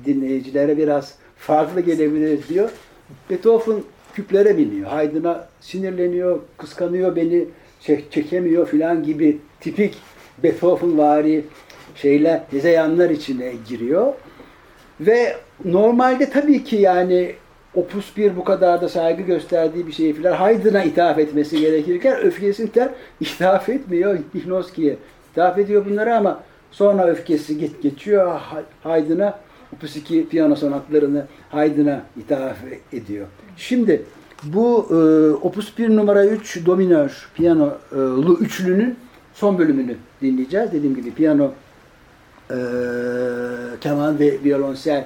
[0.05, 2.71] dinleyicilere biraz farklı gelebilir diyor.
[3.31, 3.83] Beethoven
[4.15, 4.91] küplere biniyor.
[4.91, 7.49] Haydn'a sinirleniyor, kıskanıyor beni
[7.85, 9.95] çek, çekemiyor filan gibi tipik
[10.43, 11.45] Beethoven vari
[11.95, 14.13] şeyler, hezeyanlar içine giriyor.
[15.01, 17.35] Ve normalde tabii ki yani
[17.75, 22.93] Opus 1 bu kadar da saygı gösterdiği bir şeyi filan Haydn'a ithaf etmesi gerekirken öfkesinden
[23.21, 24.97] ithaf etmiyor Lichnowsky'ye.
[25.33, 26.41] İthaf ediyor bunları ama
[26.71, 28.41] sonra öfkesi geç, geçiyor
[28.83, 29.39] Haydn'a
[29.77, 32.57] Opus 2 piyano sonatlarını Haydn'a ithaf
[32.93, 33.27] ediyor.
[33.57, 34.03] Şimdi
[34.45, 34.95] bu e,
[35.47, 38.97] Opus 1 numara 3 dominör piyanolu üçlünün
[39.35, 40.73] son bölümünü dinleyeceğiz.
[40.73, 41.53] Dediğim gibi piyano,
[42.51, 42.57] e,
[43.81, 45.05] keman ve violonsel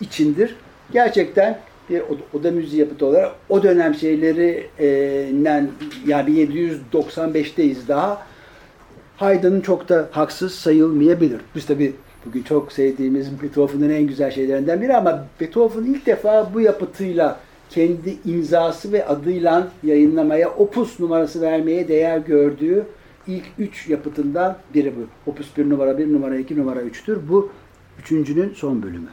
[0.00, 0.56] içindir.
[0.92, 1.58] Gerçekten
[1.90, 2.02] bir
[2.34, 5.68] oda müziği yapıtı olarak o dönem şeylerinden
[6.06, 8.26] yani 1795'teyiz daha.
[9.16, 11.40] Haydn'ın çok da haksız sayılmayabilir.
[11.54, 11.92] Biz tabi
[12.26, 18.16] bugün çok sevdiğimiz Beethoven'ın en güzel şeylerinden biri ama Beethoven ilk defa bu yapıtıyla kendi
[18.24, 22.86] imzası ve adıyla yayınlamaya, opus numarası vermeye değer gördüğü
[23.26, 25.30] ilk üç yapıtından biri bu.
[25.30, 27.18] Opus 1 numara 1 numara 2 numara 3'tür.
[27.28, 27.50] Bu
[27.98, 29.08] üçüncünün son bölümü.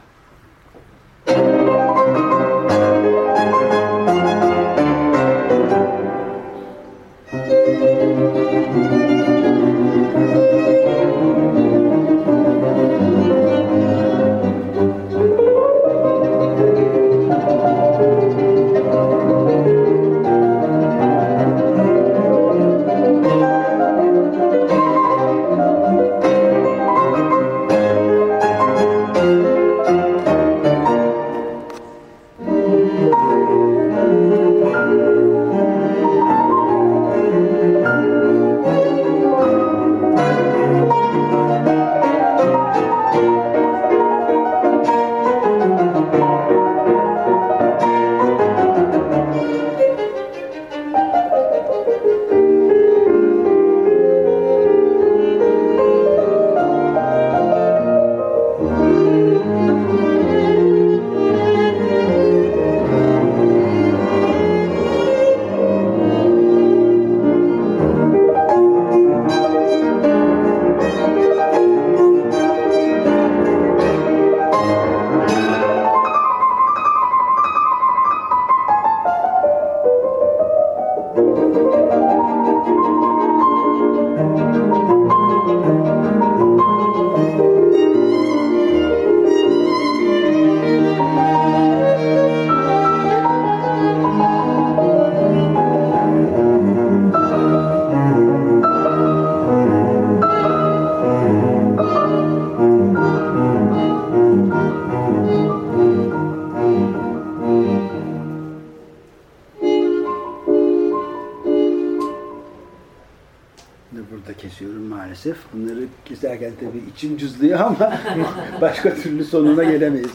[117.04, 118.00] İçim cızlıyor ama
[118.60, 120.14] başka türlü sonuna gelemeyiz.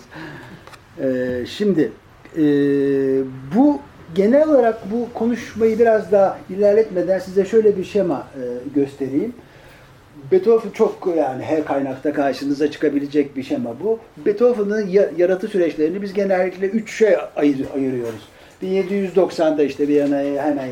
[1.02, 1.92] Ee, şimdi
[2.38, 2.44] e,
[3.56, 3.80] bu
[4.16, 8.42] genel olarak bu konuşmayı biraz daha ilerletmeden size şöyle bir şema e,
[8.76, 9.34] göstereyim.
[10.32, 14.00] Beethoven çok yani her kaynakta karşınıza çıkabilecek bir şema bu.
[14.26, 18.28] Beethoven'ın yaratı süreçlerini biz genellikle üç şey ayır, ayırıyoruz.
[18.64, 20.68] 1790'da işte Viyana'ya hemen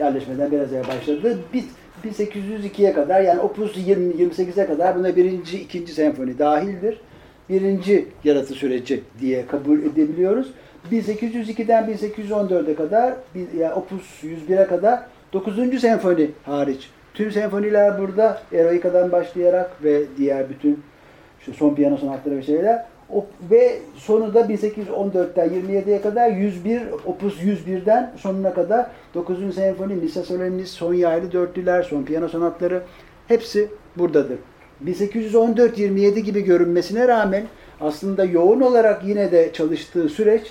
[0.00, 1.38] yerleşmeden biraz evvel başladı.
[1.52, 1.64] Bir
[2.04, 7.00] 1802'ye kadar yani Opus 20, 28'e kadar buna birinci, ikinci senfoni dahildir.
[7.48, 10.50] Birinci yaratı süreci diye kabul edebiliyoruz.
[10.92, 13.14] 1802'den 1814'e kadar
[13.58, 15.00] yani Opus 101'e kadar
[15.32, 15.80] 9.
[15.80, 16.90] senfoni hariç.
[17.14, 20.82] Tüm senfoniler burada Eroika'dan başlayarak ve diğer bütün
[21.40, 22.84] şu son piyano sonatları ve şeyler
[23.50, 29.54] ve sonunda 1814'ten 27'ye kadar 101, Opus 101'den sonuna kadar 9.
[29.54, 32.82] senfoni, Missa Solemnis, son yaylı dörtlüler, son piyano sonatları
[33.28, 34.38] hepsi buradadır.
[34.84, 37.44] 1814-27 gibi görünmesine rağmen
[37.80, 40.42] aslında yoğun olarak yine de çalıştığı süreç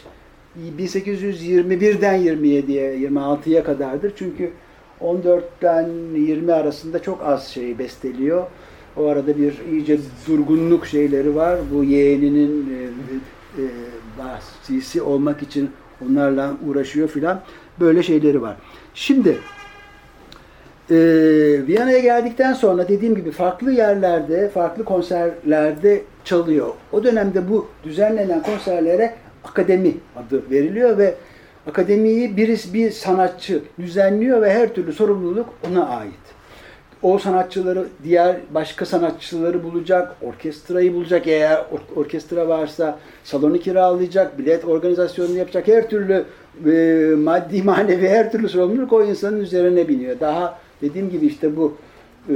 [0.77, 4.13] 1821'den 27'ye, 26'ya kadardır.
[4.15, 4.51] Çünkü
[5.01, 8.47] 14'ten 20 arasında çok az şey besteliyor.
[8.97, 11.59] O arada bir iyice durgunluk şeyleri var.
[11.73, 13.65] Bu yeğeninin e, e,
[14.17, 15.71] vasisi olmak için
[16.05, 17.41] onlarla uğraşıyor filan.
[17.79, 18.55] Böyle şeyleri var.
[18.93, 19.37] Şimdi
[20.89, 20.95] e,
[21.67, 26.67] Viyana'ya geldikten sonra dediğim gibi farklı yerlerde, farklı konserlerde çalıyor.
[26.91, 31.15] O dönemde bu düzenlenen konserlere akademi adı veriliyor ve
[31.67, 36.32] akademiyi birisi bir sanatçı düzenliyor ve her türlü sorumluluk ona ait
[37.03, 44.65] o sanatçıları, diğer başka sanatçıları bulacak, orkestrayı bulacak eğer or- orkestra varsa, salonu kiralayacak, bilet
[44.65, 46.25] organizasyonunu yapacak, her türlü
[46.65, 50.19] e, maddi manevi her türlü sorumluluk o insanın üzerine biniyor.
[50.19, 51.77] Daha dediğim gibi işte bu
[52.29, 52.33] e,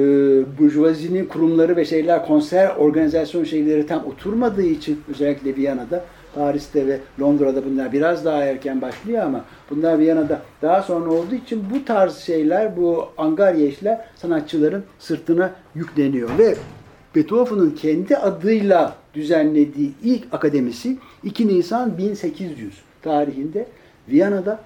[0.60, 6.03] burjuvazinin kurumları ve şeyler, konser organizasyon şeyleri tam oturmadığı için özellikle Viyana'da
[6.38, 11.63] Paris'te ve Londra'da bunlar biraz daha erken başlıyor ama bunlar Viyana'da daha sonra olduğu için
[11.73, 16.56] bu tarz şeyler, bu angarya işler sanatçıların sırtına yükleniyor ve
[17.15, 23.67] Beethoven'ın kendi adıyla düzenlediği ilk akademisi 2 Nisan 1800 tarihinde
[24.10, 24.60] Viyana'da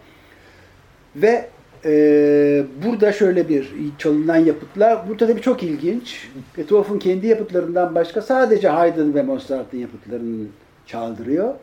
[1.15, 1.49] ve
[1.85, 5.09] Ee, burada şöyle bir çalınan yapıtlar.
[5.09, 6.29] Burada tabii çok ilginç.
[6.57, 10.45] Beethoven kendi yapıtlarından başka sadece Haydn ve Mozart'ın yapıtlarını
[10.91, 11.53] çaldırıyor.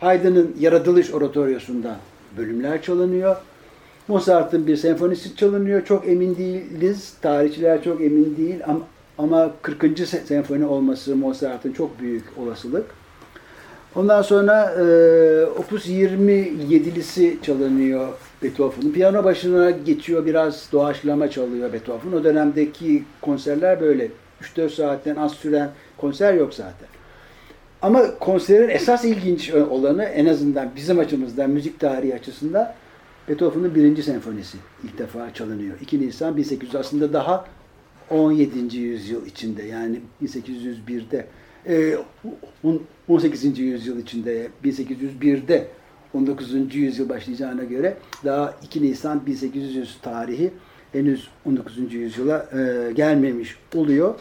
[0.00, 1.96] Haydn'ın yaratılış oratoryosundan
[2.36, 3.36] bölümler çalınıyor.
[4.08, 5.84] Mozart'ın bir senfonisi çalınıyor.
[5.84, 7.14] Çok emin değiliz.
[7.22, 8.80] Tarihçiler çok emin değil ama,
[9.18, 9.98] ama 40.
[10.08, 12.84] senfoni olması Mozart'ın çok büyük olasılık.
[13.96, 14.84] Ondan sonra e,
[15.46, 18.08] Opus 27'lisi çalınıyor
[18.42, 18.92] Beethoven'ın.
[18.92, 22.12] Piyano başına geçiyor, biraz doğaçlama çalıyor Beethoven.
[22.12, 24.08] O dönemdeki konserler böyle.
[24.56, 26.99] 3-4 saatten az süren konser yok zaten.
[27.82, 32.72] Ama konserin esas ilginç olanı en azından bizim açımızdan, müzik tarihi açısından
[33.28, 35.80] Beethoven'ın birinci senfonisi ilk defa çalınıyor.
[35.80, 37.44] 2 Nisan 1800 aslında daha
[38.10, 38.78] 17.
[38.78, 41.26] yüzyıl içinde yani 1801'de
[43.08, 43.58] 18.
[43.58, 45.68] yüzyıl içinde 1801'de
[46.14, 46.74] 19.
[46.74, 50.50] yüzyıl başlayacağına göre daha 2 Nisan 1800 tarihi
[50.92, 51.94] henüz 19.
[51.94, 54.14] yüzyıla e, gelmemiş oluyor.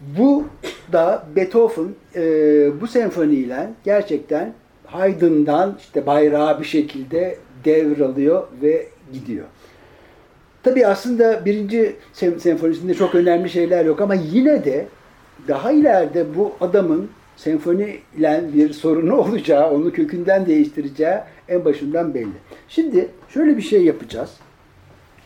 [0.00, 0.44] Bu
[0.92, 2.20] da Beethoven e,
[2.80, 4.52] bu senfoniyle gerçekten
[4.86, 9.44] Haydn'dan işte bayrağı bir şekilde devralıyor ve gidiyor.
[10.62, 14.86] Tabii aslında birinci senfonisinde çok önemli şeyler yok ama yine de
[15.48, 21.16] daha ileride bu adamın senfoniyle bir sorunu olacağı, onu kökünden değiştireceği
[21.48, 22.38] en başından belli.
[22.68, 24.30] Şimdi şöyle bir şey yapacağız.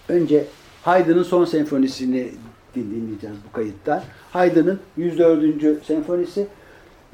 [0.09, 0.45] Önce
[0.83, 2.29] Haydn'ın son senfonisini
[2.75, 4.03] dinleyeceğiz bu kayıttan.
[4.31, 5.85] Haydn'ın 104.
[5.85, 6.47] senfonisi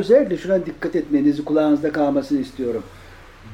[0.00, 2.82] Özellikle şuna dikkat etmenizi kulağınızda kalmasını istiyorum.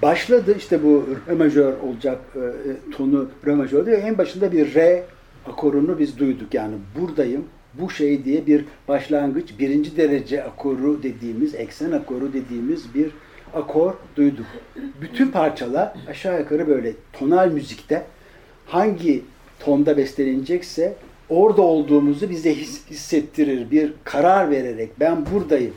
[0.03, 3.99] Başladı işte bu re majör olacak e, e, tonu re majör diyor.
[4.03, 5.05] En başında bir re
[5.47, 6.55] akorunu biz duyduk.
[6.55, 7.45] Yani buradayım,
[7.75, 13.11] bu şey diye bir başlangıç, birinci derece akoru dediğimiz, eksen akoru dediğimiz bir
[13.55, 14.47] akor duyduk.
[15.01, 18.03] Bütün parçalar aşağı yukarı böyle tonal müzikte
[18.67, 19.23] hangi
[19.61, 20.97] tonda bestelenecekse
[21.29, 23.71] orada olduğumuzu bize hissettirir.
[23.71, 25.75] Bir karar vererek ben buradayım.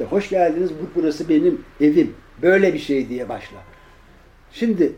[0.00, 2.14] İşte hoş geldiniz, burası benim evim.
[2.42, 3.62] Böyle bir şey diye başlar.
[4.52, 4.92] Şimdi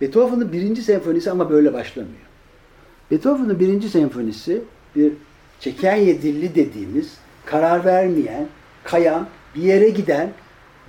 [0.00, 2.26] Beethoven'ın birinci senfonisi ama böyle başlamıyor.
[3.10, 4.62] Beethoven'ın birinci senfonisi
[4.96, 5.12] bir
[5.60, 7.14] çeken yedilli dediğimiz
[7.46, 8.46] karar vermeyen,
[8.84, 10.32] kayan, bir yere giden,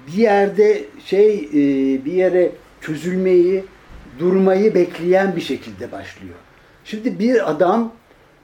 [0.07, 3.63] bir yerde şey e, bir yere çözülmeyi,
[4.19, 6.35] durmayı bekleyen bir şekilde başlıyor.
[6.85, 7.93] Şimdi bir adam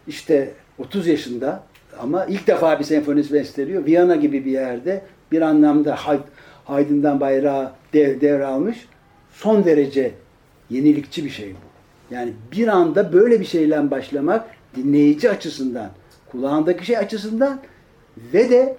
[0.08, 1.64] işte 30 yaşında
[2.00, 3.86] ama ilk defa bir senfonist besteliyor.
[3.86, 5.98] Viyana gibi bir yerde bir anlamda
[6.66, 8.88] Haydn'dan bayrağı dev, devralmış.
[9.32, 10.12] Son derece
[10.70, 11.74] yenilikçi bir şey bu.
[12.16, 15.90] Yani bir anda böyle bir şeyle başlamak dinleyici açısından,
[16.32, 17.60] kulağındaki şey açısından
[18.34, 18.78] ve de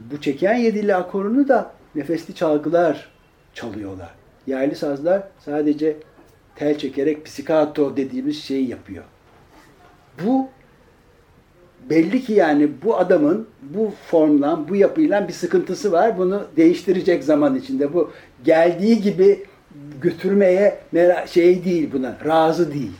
[0.00, 3.10] bu çeken yedili akorunu da nefesli çalgılar
[3.54, 4.14] çalıyorlar.
[4.46, 5.96] Yerli sazlar sadece
[6.56, 9.04] tel çekerek psikato dediğimiz şeyi yapıyor.
[10.24, 10.48] Bu
[11.90, 16.18] belli ki yani bu adamın bu formla, bu yapıyla bir sıkıntısı var.
[16.18, 17.94] Bunu değiştirecek zaman içinde.
[17.94, 18.10] Bu
[18.44, 19.44] geldiği gibi
[20.00, 20.78] götürmeye
[21.26, 22.92] şey değil buna, razı değil.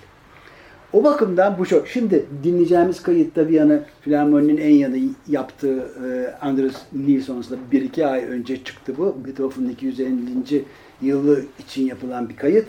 [0.93, 1.89] O bakımdan bu çok.
[1.89, 8.65] Şimdi dinleyeceğimiz kayıtta Viyana Filarmoni'nin en yanı yaptığı e, Andres Nilsson'sla bir iki ay önce
[8.65, 9.17] çıktı bu.
[9.27, 10.65] Beethoven'ın 250.
[11.03, 12.67] yılı için yapılan bir kayıt.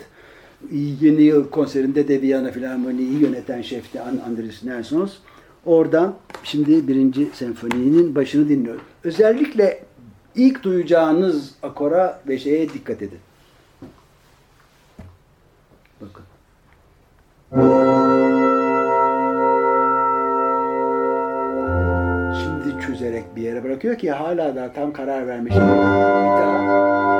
[1.00, 5.12] Yeni yıl konserinde de Viyana Filarmoni'yi yöneten şefti Andres Nelsons.
[5.66, 8.82] Oradan şimdi birinci senfoninin başını dinliyoruz.
[9.04, 9.84] Özellikle
[10.34, 13.18] ilk duyacağınız akora ve şeye dikkat edin.
[16.00, 16.24] Bakın.
[22.42, 25.54] Şimdi çözerek bir yere bırakıyor ki hala da tam karar vermiş.
[25.54, 27.11] Bir daha.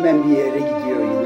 [0.00, 1.19] Hemen bir yere gidiyor yine.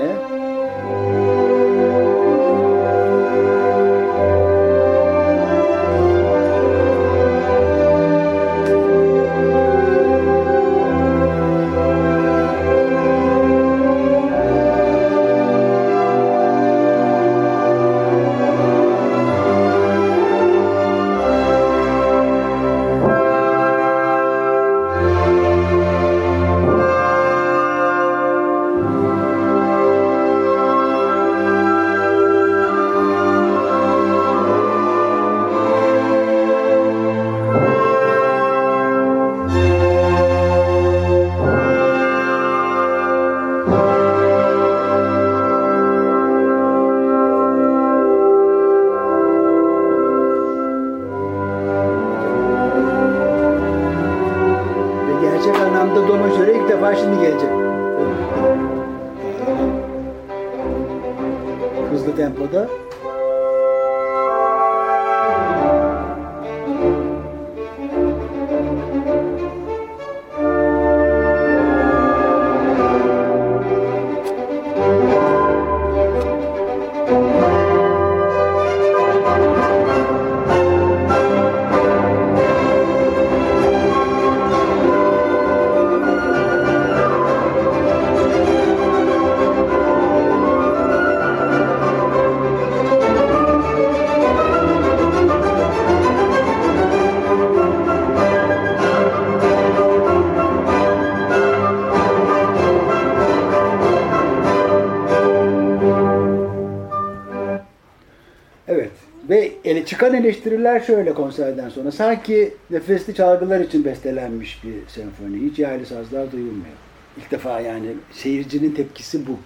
[109.95, 111.92] Çıkan eleştiriler şöyle konserden sonra.
[111.92, 115.51] Sanki nefesli çalgılar için bestelenmiş bir senfoni.
[115.51, 116.74] Hiç yerli sazlar duyulmuyor.
[117.16, 119.38] İlk defa yani seyircinin tepkisi bu.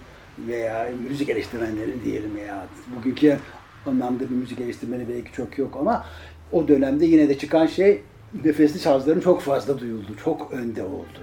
[0.47, 2.67] Veya müzik eleştirmenleri diyelim ya.
[2.95, 3.37] Bugünkü
[3.85, 6.05] anlamda bir müzik eleştirmeni belki çok yok ama
[6.51, 8.01] o dönemde yine de çıkan şey
[8.45, 10.07] nefesli sazların çok fazla duyuldu.
[10.23, 11.19] Çok önde oldu.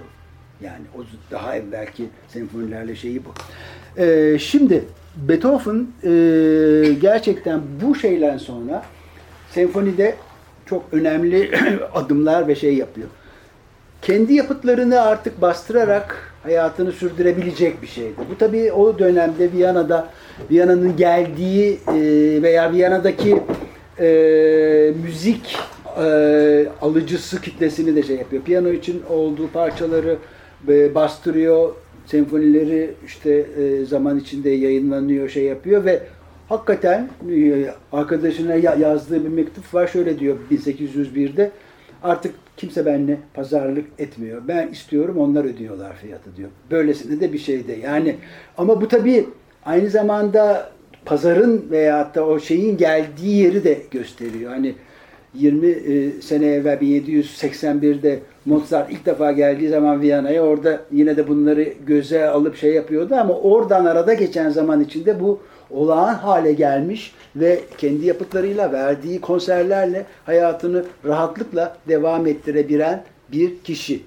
[0.61, 0.99] Yani o
[1.31, 3.29] daha evvelki senfonilerle şeyi bu.
[4.01, 4.83] Ee, şimdi
[5.15, 6.09] Beethoven e,
[7.01, 8.83] gerçekten bu şeyden sonra
[9.51, 10.15] senfonide
[10.65, 11.51] çok önemli
[11.93, 13.07] adımlar ve şey yapıyor.
[14.01, 18.15] Kendi yapıtlarını artık bastırarak hayatını sürdürebilecek bir şeydi.
[18.31, 20.09] Bu tabii o dönemde Viyana'da
[20.51, 21.93] Viyana'nın geldiği e,
[22.43, 23.37] veya Viyana'daki
[23.99, 25.57] e, müzik
[26.03, 28.43] e, alıcısı kitlesini de şey yapıyor.
[28.43, 30.17] Piyano için olduğu parçaları
[30.67, 31.73] e, bastırıyor,
[32.05, 36.01] senfonileri işte e, zaman içinde yayınlanıyor, şey yapıyor ve
[36.49, 39.87] hakikaten e, arkadaşına ya- yazdığı bir mektup var.
[39.87, 41.51] Şöyle diyor 1801'de
[42.03, 44.41] artık kimse benimle pazarlık etmiyor.
[44.47, 46.49] Ben istiyorum onlar ödüyorlar fiyatı diyor.
[46.71, 47.73] Böylesine de bir şeyde.
[47.73, 48.15] Yani
[48.57, 49.25] ama bu tabii
[49.65, 50.71] aynı zamanda
[51.05, 54.51] pazarın veyahut da o şeyin geldiği yeri de gösteriyor.
[54.51, 54.75] Hani
[55.33, 61.73] 20 e, sene evvel 1781'de Mozart ilk defa geldiği zaman Viyana'ya orada yine de bunları
[61.87, 65.39] göze alıp şey yapıyordu ama oradan arada geçen zaman içinde bu
[65.71, 74.03] olağan hale gelmiş ve kendi yapıtlarıyla verdiği konserlerle hayatını rahatlıkla devam ettirebilen bir kişi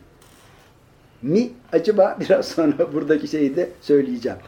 [1.23, 4.39] mi acaba biraz sonra buradaki şeyi de söyleyeceğim.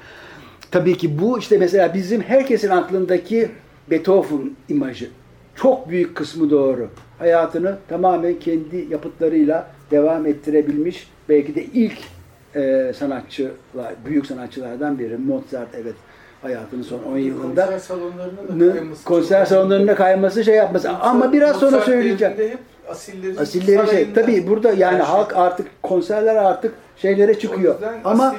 [0.70, 3.50] Tabii ki bu işte mesela bizim herkesin aklındaki
[3.90, 5.10] Beethoven imajı.
[5.56, 6.88] çok büyük kısmı doğru.
[7.18, 11.08] Hayatını tamamen kendi yapıtlarıyla devam ettirebilmiş.
[11.28, 11.98] Belki de ilk
[12.54, 15.16] e, sanatçılar, büyük sanatçılardan biri.
[15.16, 15.94] Mozart evet
[16.42, 19.04] hayatının son 10 yılında konser salonlarına da kayması.
[19.04, 20.90] konser salonlarına kayması şey yapması.
[20.90, 22.34] Ama biraz sonra söyleyeceğim.
[22.38, 24.12] hep asilleri, Asilleri şey.
[24.14, 25.06] Tabii burada yani şey.
[25.06, 27.74] halk artık konserler artık şeylere çıkıyor.
[28.04, 28.36] Ama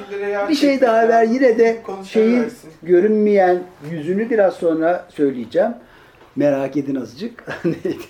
[0.48, 2.70] bir şey daha ver yine de Konser şeyin versin.
[2.82, 5.70] görünmeyen yüzünü biraz sonra söyleyeceğim.
[6.36, 7.44] Merak edin azıcık.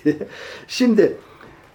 [0.67, 1.17] Şimdi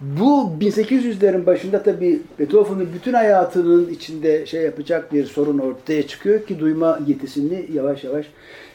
[0.01, 6.59] bu 1800'lerin başında tabii Beethoven'ın bütün hayatının içinde şey yapacak bir sorun ortaya çıkıyor ki
[6.59, 8.25] duyma yetisini yavaş yavaş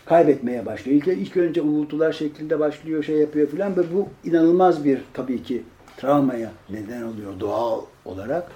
[0.04, 0.96] kaybetmeye başlıyor.
[0.96, 5.62] İlk, ilk önce uğultular şeklinde başlıyor, şey yapıyor filan ve bu inanılmaz bir tabii ki
[5.96, 8.50] travmaya neden oluyor doğal olarak.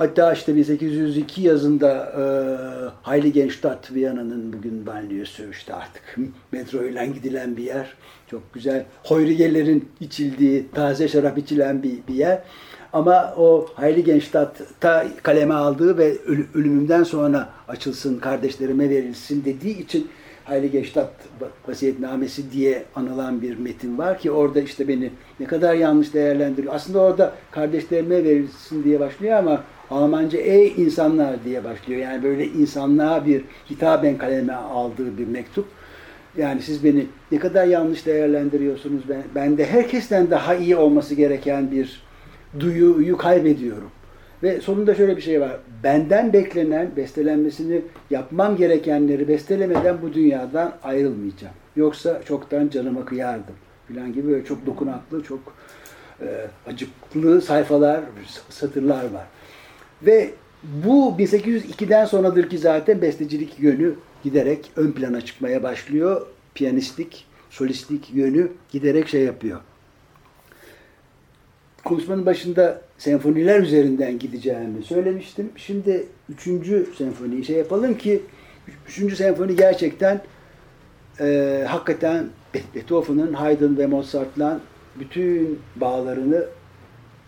[0.00, 2.22] Hatta işte 1802 yazında e,
[3.10, 6.16] Heiligenstadt, Viyana'nın bugün banliyösü işte artık
[6.52, 7.94] metro ile gidilen bir yer.
[8.30, 12.42] Çok güzel hoyrigelerin içildiği, taze şarap içilen bir, bir yer.
[12.92, 20.08] Ama o Heiligenstadt'ta kaleme aldığı ve ölü- ölümümden sonra açılsın, kardeşlerime verilsin dediği için
[20.44, 21.12] Heiligenstadt
[21.68, 26.74] vasiyetnamesi diye anılan bir metin var ki orada işte beni ne kadar yanlış değerlendiriyor.
[26.74, 32.00] Aslında orada kardeşlerime verilsin diye başlıyor ama Almanca ey insanlar diye başlıyor.
[32.00, 35.66] Yani böyle insanlığa bir hitaben kaleme aldığı bir mektup.
[36.36, 39.02] Yani siz beni ne kadar yanlış değerlendiriyorsunuz.
[39.08, 42.02] Ben, ben de herkesten daha iyi olması gereken bir
[42.60, 43.90] duyuyu kaybediyorum.
[44.42, 45.56] Ve sonunda şöyle bir şey var.
[45.84, 51.54] Benden beklenen bestelenmesini yapmam gerekenleri bestelemeden bu dünyadan ayrılmayacağım.
[51.76, 53.54] Yoksa çoktan canıma kıyardım.
[53.88, 55.40] Filan gibi böyle çok dokunaklı, çok
[56.20, 56.26] e,
[56.66, 58.00] acıklı sayfalar,
[58.48, 59.26] satırlar var.
[60.02, 60.30] Ve
[60.62, 63.94] bu 1802'den sonradır ki zaten bestecilik yönü
[64.24, 66.26] giderek ön plana çıkmaya başlıyor.
[66.54, 69.60] Piyanistlik, solistlik yönü giderek şey yapıyor.
[71.84, 75.50] Konuşmanın başında senfoniler üzerinden gideceğimi söylemiştim.
[75.56, 78.22] Şimdi üçüncü senfoniyi şey yapalım ki
[78.88, 80.22] üçüncü senfoni gerçekten
[81.20, 82.26] e, hakikaten
[82.74, 84.60] Beethoven'ın Haydn ve Mozart'la
[84.96, 86.44] bütün bağlarını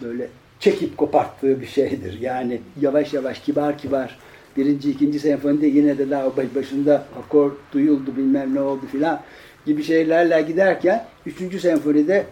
[0.03, 0.29] böyle
[0.63, 2.21] çekip koparttığı bir şeydir.
[2.21, 4.19] Yani yavaş yavaş kibar kibar
[4.57, 9.21] birinci, ikinci senfonide yine de daha başında akor duyuldu bilmem ne oldu filan
[9.67, 12.25] gibi şeylerle giderken üçüncü senfonide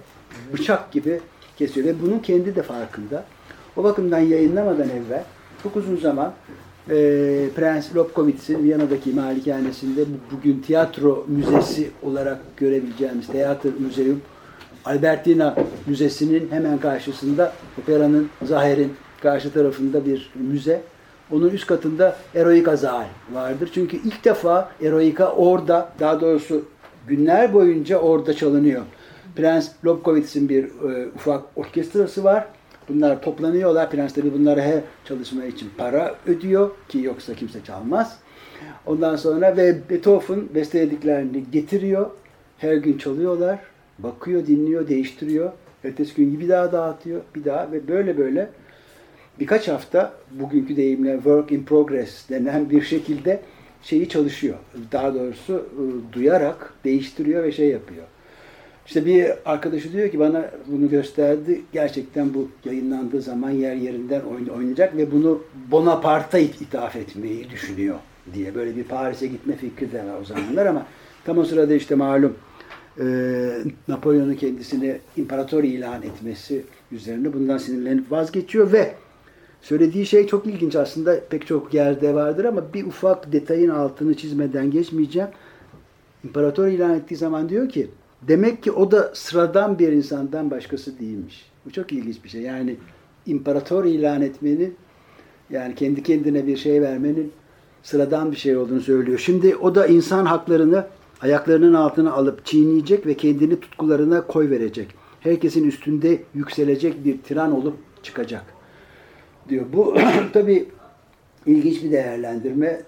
[0.53, 1.21] bıçak gibi
[1.57, 3.25] kesiyor ve bunun kendi de farkında.
[3.77, 5.25] O bakımdan yayınlamadan evvel
[5.63, 6.33] çok uzun zaman
[6.91, 6.95] e,
[7.57, 14.21] Prens Lobkowitz'in Viyana'daki malikanesinde bu- bugün tiyatro müzesi olarak görebileceğimiz Tiyatro Müzeum
[14.85, 15.57] Albertina
[15.87, 17.53] Müzesi'nin hemen karşısında
[17.83, 20.83] operanın, Zahir'in karşı tarafında bir müze.
[21.33, 23.71] Onun üst katında Eroika Zahir vardır.
[23.75, 26.65] Çünkü ilk defa Eroika orada, daha doğrusu
[27.09, 28.83] günler boyunca orada çalınıyor.
[29.37, 32.47] Prens Lobkowitz'in bir e, ufak orkestrası var.
[32.89, 33.91] Bunlar toplanıyorlar.
[33.91, 38.19] Prens tabi bunlara her çalışma için para ödüyor ki yoksa kimse çalmaz.
[38.87, 42.11] Ondan sonra ve Beethoven bestelediklerini getiriyor.
[42.59, 43.59] Her gün çalıyorlar.
[44.03, 45.53] Bakıyor, dinliyor, değiştiriyor.
[45.85, 48.49] Ertesi gün bir daha dağıtıyor, bir daha ve böyle böyle
[49.41, 53.41] birkaç hafta bugünkü deyimle work in progress denen bir şekilde
[53.83, 54.57] şeyi çalışıyor.
[54.93, 58.05] Daha doğrusu e, duyarak değiştiriyor ve şey yapıyor.
[58.87, 61.61] İşte bir arkadaşı diyor ki bana bunu gösterdi.
[61.73, 67.97] Gerçekten bu yayınlandığı zaman yer yerinden oyn- oynayacak ve bunu Bonaparte'a it- ithaf etmeyi düşünüyor
[68.35, 68.55] diye.
[68.55, 70.87] Böyle bir Paris'e gitme fikri de var o zamanlar ama
[71.25, 72.35] tam o sırada işte malum
[72.99, 73.05] e,
[73.89, 78.95] Napolyon'un kendisini imparator ilan etmesi üzerine bundan sinirlenip vazgeçiyor ve
[79.63, 84.71] söylediği şey çok ilginç aslında pek çok yerde vardır ama bir ufak detayın altını çizmeden
[84.71, 85.29] geçmeyeceğim.
[86.25, 87.91] İmparator ilan ettiği zaman diyor ki
[88.23, 91.51] demek ki o da sıradan bir insandan başkası değilmiş.
[91.67, 92.43] Bu çok ilginç bir şey.
[92.43, 92.77] Yani
[93.27, 94.77] imparator ilan etmenin
[95.51, 97.33] yani kendi kendine bir şey vermenin
[97.83, 99.19] sıradan bir şey olduğunu söylüyor.
[99.19, 100.87] Şimdi o da insan haklarını
[101.23, 104.89] ayaklarının altına alıp çiğneyecek ve kendini tutkularına koy verecek.
[105.21, 108.45] Herkesin üstünde yükselecek bir tiran olup çıkacak
[109.49, 109.67] diyor.
[109.73, 109.97] Bu
[110.33, 110.69] tabii
[111.47, 112.83] ilginç bir değerlendirme.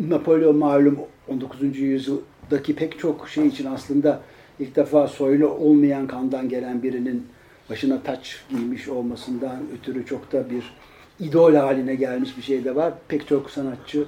[0.00, 1.78] Napolyon malum 19.
[1.78, 4.20] yüzyıldaki pek çok şey için aslında
[4.58, 7.26] ilk defa soylu olmayan kandan gelen birinin
[7.70, 10.74] başına taç giymiş olmasından ötürü çok da bir
[11.20, 12.94] idol haline gelmiş bir şey de var.
[13.08, 14.04] Pek çok sanatçı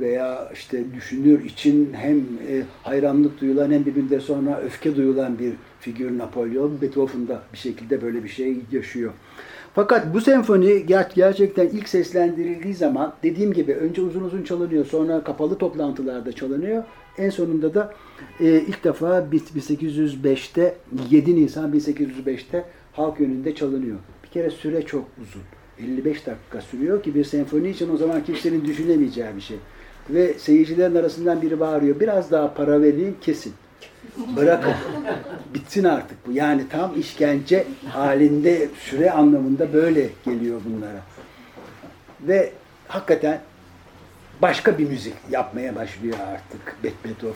[0.00, 5.52] veya işte düşünür için hem e, hayranlık duyulan hem bir müddet sonra öfke duyulan bir
[5.80, 6.80] figür Napolyon.
[6.82, 9.12] Beethoven da bir şekilde böyle bir şey yaşıyor.
[9.74, 15.24] Fakat bu senfoni ger- gerçekten ilk seslendirildiği zaman dediğim gibi önce uzun uzun çalınıyor, sonra
[15.24, 16.84] kapalı toplantılarda çalınıyor.
[17.18, 17.94] En sonunda da
[18.40, 20.74] e, ilk defa 1805'te
[21.10, 23.96] 7 Nisan 1805'te halk önünde çalınıyor.
[24.24, 25.42] Bir kere süre çok uzun.
[25.78, 29.56] 55 dakika sürüyor ki bir senfoni için o zaman kimsenin düşünemeyeceği bir şey.
[30.14, 32.00] Ve seyircilerin arasından biri bağırıyor.
[32.00, 33.54] Biraz daha para verin kesin.
[34.36, 34.72] Bırakın.
[35.54, 36.32] Bitsin artık bu.
[36.32, 41.00] Yani tam işkence halinde süre anlamında böyle geliyor bunlara.
[42.20, 42.52] Ve
[42.88, 43.40] hakikaten
[44.42, 47.34] başka bir müzik yapmaya başlıyor artık Beethoven.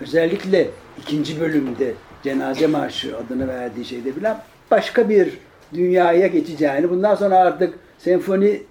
[0.00, 5.38] Özellikle ikinci bölümde Cenaze Marşı adını verdiği şeyde bilen başka bir
[5.74, 8.62] dünyaya geçeceğini, bundan sonra artık senfoni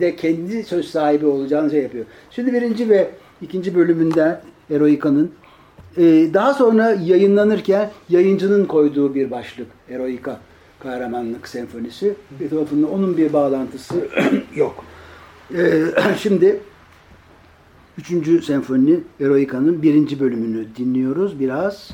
[0.00, 2.04] de kendi söz sahibi olacağını şey yapıyor.
[2.30, 3.10] Şimdi birinci ve
[3.42, 4.40] ikinci bölümünden
[4.70, 5.32] Eroika'nın
[5.96, 6.02] e,
[6.34, 10.40] daha sonra yayınlanırken yayıncının koyduğu bir başlık Eroika
[10.80, 12.14] kahramanlık senfonisi.
[12.40, 14.08] Beethoven'la onun bir bağlantısı
[14.54, 14.84] yok.
[15.54, 15.84] E,
[16.18, 16.60] şimdi
[17.98, 21.90] üçüncü senfoni Eroika'nın birinci bölümünü dinliyoruz biraz.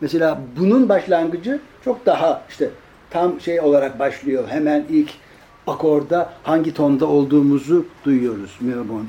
[0.00, 2.70] Mesela bunun başlangıcı çok daha işte
[3.10, 4.44] tam şey olarak başlıyor.
[4.48, 5.10] Hemen ilk
[5.66, 8.50] akorda hangi tonda olduğumuzu duyuyoruz.
[8.60, 9.00] Mi bemol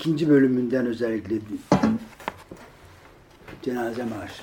[0.00, 1.36] ikinci bölümünden özellikle
[3.62, 4.42] cenaze marşı.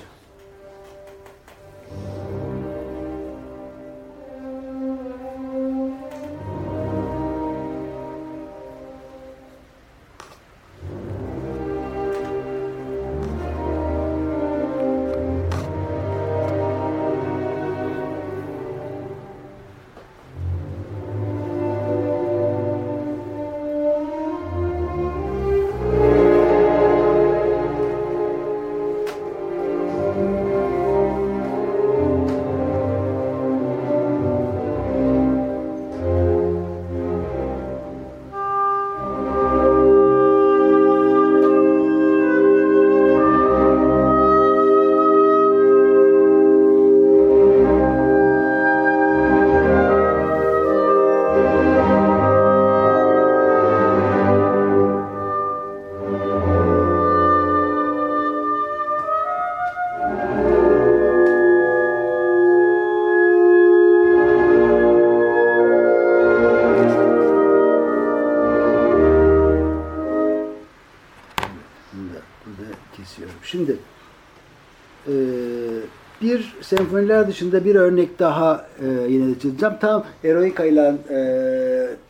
[76.98, 79.74] Senfoniler dışında bir örnek daha e, yine de çizeceğim.
[79.80, 81.18] Tam Eroika ile e,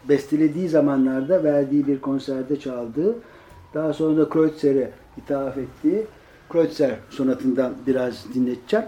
[0.09, 3.15] bestelediği zamanlarda verdiği bir konserde çaldığı,
[3.75, 6.07] daha sonra da Kreutzer'e ithaf ettiği
[6.49, 8.87] Kreutzer sonatından biraz dinleteceğim.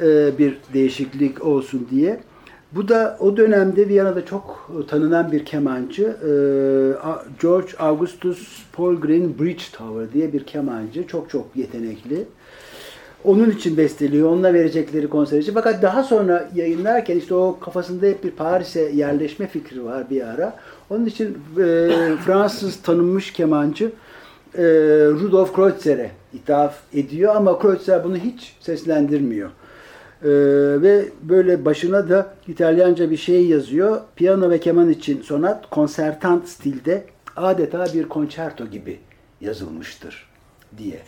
[0.00, 2.20] E, bir değişiklik olsun diye.
[2.72, 6.02] Bu da o dönemde Viyana'da çok tanınan bir kemancı.
[6.02, 6.32] e,
[7.42, 11.06] George Augustus Polgren Bridgetower diye bir kemancı.
[11.06, 12.24] Çok çok yetenekli.
[13.24, 15.54] Onun için besteliyor, onunla verecekleri konser için.
[15.54, 20.56] Fakat daha sonra yayınlarken işte o kafasında hep bir Paris'e yerleşme fikri var bir ara.
[20.90, 21.90] Onun için e,
[22.24, 23.92] Fransız tanınmış kemancı
[24.54, 24.62] e,
[25.20, 29.50] Rudolf Kreutzer'e ithaf ediyor ama Kreutzer bunu hiç seslendirmiyor.
[30.22, 30.30] E,
[30.82, 34.00] ve böyle başına da İtalyanca bir şey yazıyor.
[34.16, 37.04] Piyano ve keman için sonat konsertant stilde
[37.36, 38.98] adeta bir konçerto gibi
[39.40, 40.28] yazılmıştır
[40.78, 40.98] diye.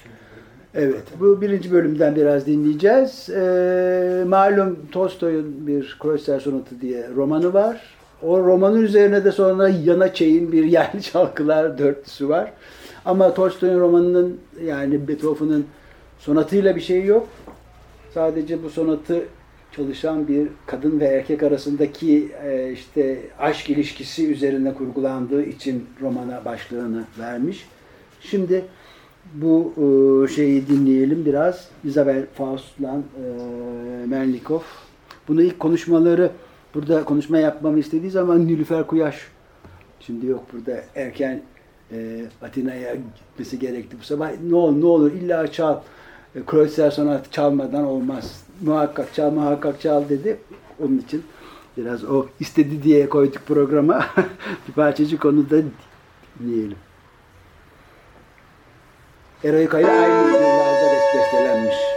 [0.77, 3.31] Evet, bu birinci bölümden biraz dinleyeceğiz.
[3.31, 7.81] Ee, malum Tolstoy'un bir Kreutzer Sonatı diye romanı var.
[8.23, 12.53] O romanın üzerine de sonra Yana Çey'in bir yerli şarkılar dörtlüsü var.
[13.05, 15.67] Ama Tolstoy'un romanının yani Beethoven'ın
[16.19, 17.29] sonatıyla bir şey yok.
[18.15, 19.23] Sadece bu sonatı
[19.77, 27.05] çalışan bir kadın ve erkek arasındaki e, işte aşk ilişkisi üzerine kurgulandığı için romana başlığını
[27.19, 27.67] vermiş.
[28.21, 28.65] Şimdi
[29.35, 31.69] bu e, şeyi dinleyelim biraz.
[31.85, 34.61] Isabel Faust'la e, Melnikov.
[35.29, 36.31] Bunu ilk konuşmaları
[36.75, 39.29] burada konuşma yapmamı istediği zaman Nilüfer Kuyaş.
[40.01, 41.43] Şimdi yok burada erken
[41.93, 44.31] e, Atina'ya gitmesi gerekti bu sabah.
[44.49, 45.81] Ne olur ne olur illa çal.
[46.47, 48.45] Kreutzer sonat çalmadan olmaz.
[48.61, 50.39] Muhakkak çal muhakkak çal dedi.
[50.81, 51.23] Onun için
[51.77, 54.07] biraz o istedi diye koyduk programa.
[54.69, 55.63] bir parçacık onu da
[56.41, 56.77] dinleyelim.
[59.43, 61.94] Eroika ile aynı yıllarda bestelenmiş.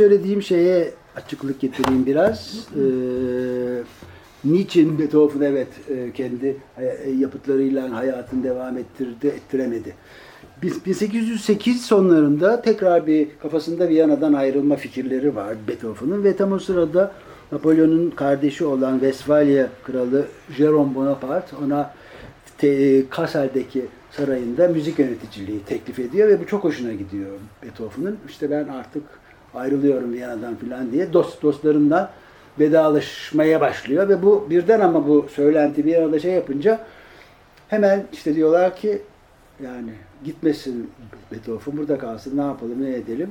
[0.00, 2.68] Söylediğim şeye açıklık getireyim biraz.
[2.76, 2.80] Ee,
[4.44, 9.94] niçin Beethoven evet e, kendi e, yapıtlarıyla hayatını devam ettirdi, ettiremedi.
[10.62, 17.12] 1808 sonlarında tekrar bir kafasında Viyana'dan ayrılma fikirleri var Beethoven'ın ve tam o sırada
[17.52, 20.26] Napolyon'un kardeşi olan Westfalia kralı
[20.56, 21.94] Jerome Bonaparte ona
[22.58, 27.30] te, Kassel'deki sarayında müzik yöneticiliği teklif ediyor ve bu çok hoşuna gidiyor
[27.62, 28.16] Beethoven'ın.
[28.28, 29.19] İşte ben artık
[29.54, 32.10] ayrılıyorum Viyana'dan filan diye dost dostlarından
[32.58, 36.86] vedalaşmaya başlıyor ve bu birden ama bu söylenti bir arada şey yapınca
[37.68, 39.02] hemen işte diyorlar ki
[39.64, 39.90] yani
[40.24, 40.90] gitmesin
[41.32, 43.30] Beethoven burada kalsın ne yapalım ne edelim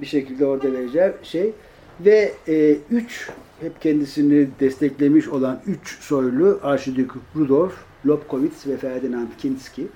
[0.00, 1.52] bir şekilde orada vereceği şey
[2.00, 7.72] ve e, üç hep kendisini desteklemiş olan üç soylu Arşidük Rudolf
[8.06, 9.86] Lobkowitz ve Ferdinand Kinski.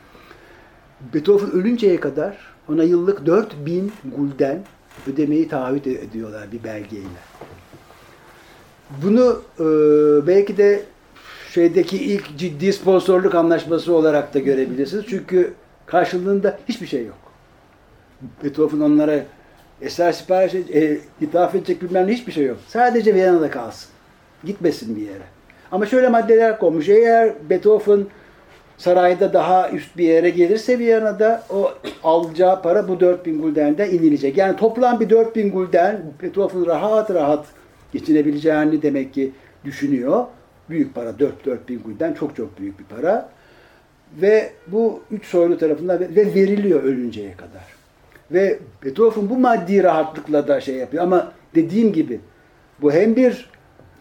[1.14, 4.58] Beethoven ölünceye kadar ona yıllık 4000 gulden
[5.06, 7.20] ödemeyi taahhüt ediyorlar bir belgeyle.
[9.02, 9.66] Bunu e,
[10.26, 10.82] belki de
[11.50, 15.04] şeydeki ilk ciddi sponsorluk anlaşması olarak da görebilirsiniz.
[15.08, 15.54] Çünkü
[15.86, 17.16] karşılığında hiçbir şey yok.
[18.44, 19.24] Beethoven onlara
[19.82, 22.58] eser sipariş e, ithaf edecek bilmem hiçbir şey yok.
[22.68, 23.90] Sadece Viyana'da kalsın.
[24.44, 25.24] Gitmesin bir yere.
[25.72, 26.88] Ama şöyle maddeler konmuş.
[26.88, 28.06] Eğer Beethoven
[28.84, 31.72] sarayda daha üst bir yere gelirse Viyana'da o
[32.04, 34.36] alacağı para bu 4000 guldenden inilecek.
[34.36, 37.46] Yani toplam bir 4000 gulden Beethoven rahat rahat
[37.92, 39.32] geçinebileceğini demek ki
[39.64, 40.24] düşünüyor.
[40.70, 43.28] Büyük para 4 4000 gulden çok çok büyük bir para.
[44.22, 47.64] Ve bu üç soylu tarafından ve veriliyor ölünceye kadar.
[48.30, 51.02] Ve Beethoven bu maddi rahatlıkla da şey yapıyor.
[51.02, 52.20] Ama dediğim gibi
[52.82, 53.50] bu hem bir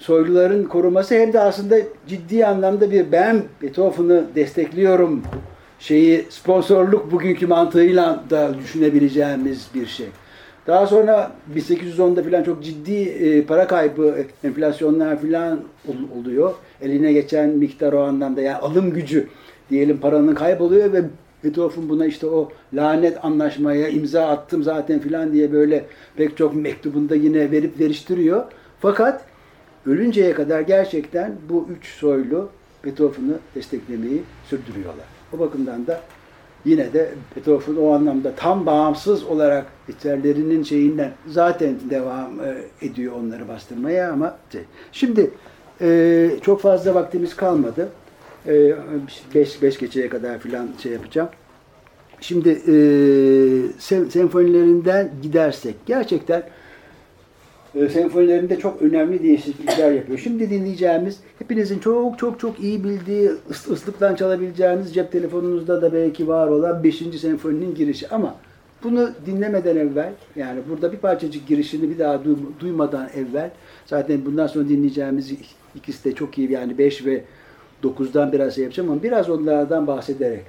[0.03, 1.75] soyluların koruması hem de aslında
[2.07, 5.21] ciddi anlamda bir ben Beethoven'ı destekliyorum
[5.79, 10.07] şeyi sponsorluk bugünkü mantığıyla da düşünebileceğimiz bir şey.
[10.67, 15.59] Daha sonra 1810'da falan çok ciddi e, para kaybı, enflasyonlar falan
[16.19, 16.53] oluyor.
[16.81, 19.27] Eline geçen miktar o anlamda yani alım gücü
[19.69, 21.03] diyelim paranın kayboluyor ve
[21.43, 25.85] Beethoven buna işte o lanet anlaşmaya imza attım zaten filan diye böyle
[26.15, 28.43] pek çok mektubunda yine verip veriştiriyor.
[28.79, 29.32] Fakat
[29.85, 32.49] ölünceye kadar gerçekten bu üç soylu
[32.85, 35.05] Beethoven'ı desteklemeyi sürdürüyorlar.
[35.33, 36.01] O bakımdan da
[36.65, 43.47] yine de Beethoven o anlamda tam bağımsız olarak eserlerinin şeyinden zaten devam e, ediyor onları
[43.47, 44.61] bastırmaya ama şey.
[44.91, 45.31] Şimdi
[45.81, 47.89] e, çok fazla vaktimiz kalmadı.
[48.45, 48.51] 5
[49.35, 51.29] e, beş geçeye kadar filan şey yapacağım.
[52.21, 52.75] Şimdi e,
[54.09, 56.43] senfonilerinden gidersek gerçekten
[57.75, 60.19] e, senfonilerinde çok önemli değişiklikler yapıyor.
[60.19, 66.27] Şimdi dinleyeceğimiz hepinizin çok çok çok iyi bildiği ıs ıslıktan çalabileceğiniz cep telefonunuzda da belki
[66.27, 66.97] var olan 5.
[67.21, 68.35] senfoninin girişi ama
[68.83, 72.21] bunu dinlemeden evvel yani burada bir parçacık girişini bir daha
[72.59, 73.51] duymadan evvel
[73.85, 75.33] zaten bundan sonra dinleyeceğimiz
[75.75, 77.23] ikisi de çok iyi yani 5 ve
[77.83, 80.43] 9'dan biraz şey yapacağım ama biraz onlardan bahsederek.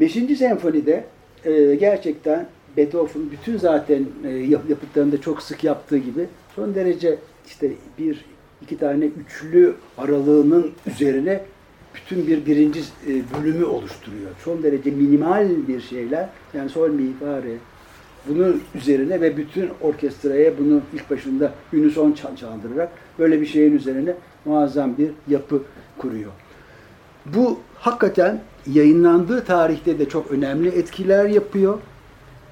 [0.00, 0.12] 5.
[0.38, 1.04] senfonide
[1.44, 2.46] e, gerçekten
[2.76, 4.30] Beethoven bütün zaten e,
[4.68, 8.24] yapıtlarında çok sık yaptığı gibi son derece işte bir
[8.62, 11.44] iki tane üçlü aralığının üzerine
[11.94, 14.30] bütün bir birinci e, bölümü oluşturuyor.
[14.44, 16.28] Son derece minimal bir şeyler.
[16.54, 17.12] Yani sol mi.
[18.28, 24.14] Bunun üzerine ve bütün orkestraya bunu ilk başında unison çaldırarak böyle bir şeyin üzerine
[24.44, 25.62] muazzam bir yapı
[25.98, 26.30] kuruyor.
[27.26, 28.40] Bu hakikaten
[28.72, 31.78] yayınlandığı tarihte de çok önemli etkiler yapıyor.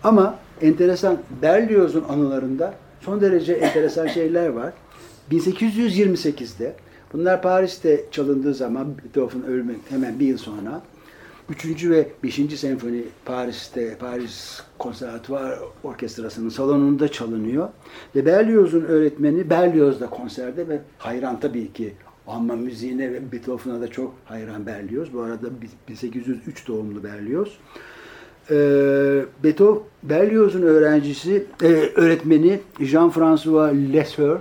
[0.04, 4.72] Ama enteresan Berlioz'un anılarında son derece enteresan şeyler var.
[5.30, 6.76] 1828'de
[7.12, 10.82] bunlar Paris'te çalındığı zaman Beethoven ölmek hemen bir yıl sonra
[11.48, 11.84] 3.
[11.84, 12.34] ve 5.
[12.34, 17.68] senfoni Paris'te Paris Konservatuvar Orkestrası'nın salonunda çalınıyor.
[18.16, 21.92] Ve Berlioz'un öğretmeni Berlioz da konserde ve hayran tabii ki
[22.26, 25.12] Alman müziğine ve Beethoven'a da çok hayran Berlioz.
[25.12, 25.48] Bu arada
[25.88, 27.58] 1803 doğumlu Berlioz.
[28.50, 28.54] E,
[29.44, 31.66] Beethoven, Berlioz'un öğrencisi, e,
[31.96, 34.40] öğretmeni Jean-François Lesseur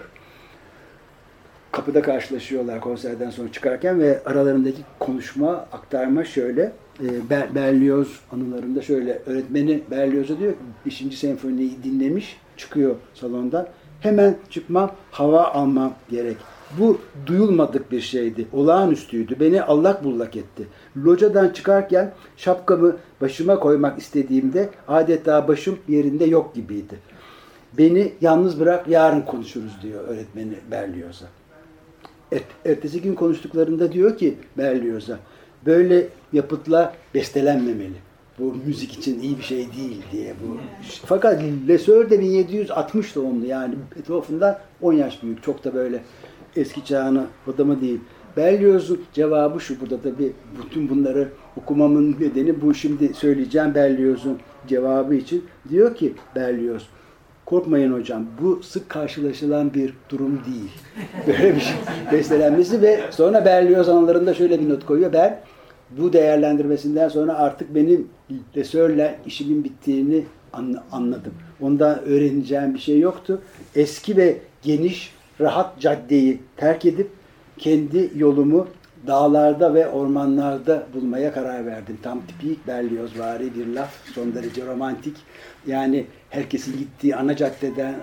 [1.71, 6.71] kapıda karşılaşıyorlar konserden sonra çıkarken ve aralarındaki konuşma, aktarma şöyle.
[7.03, 11.17] E, Berlioz anılarında şöyle, öğretmeni Berlioz'a diyor ki 5.
[11.17, 13.67] senfoniyi dinlemiş, çıkıyor salondan.
[14.01, 16.37] Hemen çıkmam, hava almam gerek.
[16.79, 18.47] Bu duyulmadık bir şeydi.
[18.53, 19.39] Olağanüstüydü.
[19.39, 20.67] Beni allak bullak etti.
[20.97, 26.99] Locadan çıkarken şapkamı başıma koymak istediğimde adeta başım yerinde yok gibiydi.
[27.77, 31.25] Beni yalnız bırak yarın konuşuruz diyor öğretmeni Berlioz'a.
[32.31, 35.19] Et, ertesi gün konuştuklarında diyor ki Berlioz'a
[35.65, 37.97] böyle yapıtla bestelenmemeli.
[38.39, 40.57] Bu müzik için iyi bir şey değil diye bu.
[41.05, 45.43] Fakat Lesör de 1760 doğumlu yani Beethoven'dan 10 yaş büyük.
[45.43, 46.03] Çok da böyle
[46.55, 47.99] eski çağına adamı değil.
[48.37, 50.31] Berlioz'un cevabı şu burada tabi
[50.63, 55.45] bütün bunları okumamın nedeni bu şimdi söyleyeceğim Berlioz'un cevabı için.
[55.69, 56.89] Diyor ki Berlioz
[57.45, 60.71] korkmayın hocam bu sık karşılaşılan bir durum değil.
[61.27, 61.75] Böyle bir şey
[62.11, 65.13] bestelenmesi ve sonra Berlioz anılarında şöyle bir not koyuyor.
[65.13, 65.39] Ben
[65.97, 68.07] bu değerlendirmesinden sonra artık benim
[68.57, 70.23] Lesör'le işimin bittiğini
[70.91, 71.33] anladım.
[71.61, 73.41] Ondan öğreneceğim bir şey yoktu.
[73.75, 77.09] Eski ve geniş rahat caddeyi terk edip
[77.61, 78.67] kendi yolumu
[79.07, 81.97] dağlarda ve ormanlarda bulmaya karar verdim.
[82.03, 85.17] Tam tipik Berliozvari bir laf, son derece romantik.
[85.67, 87.95] Yani herkesin gittiği ana caddeden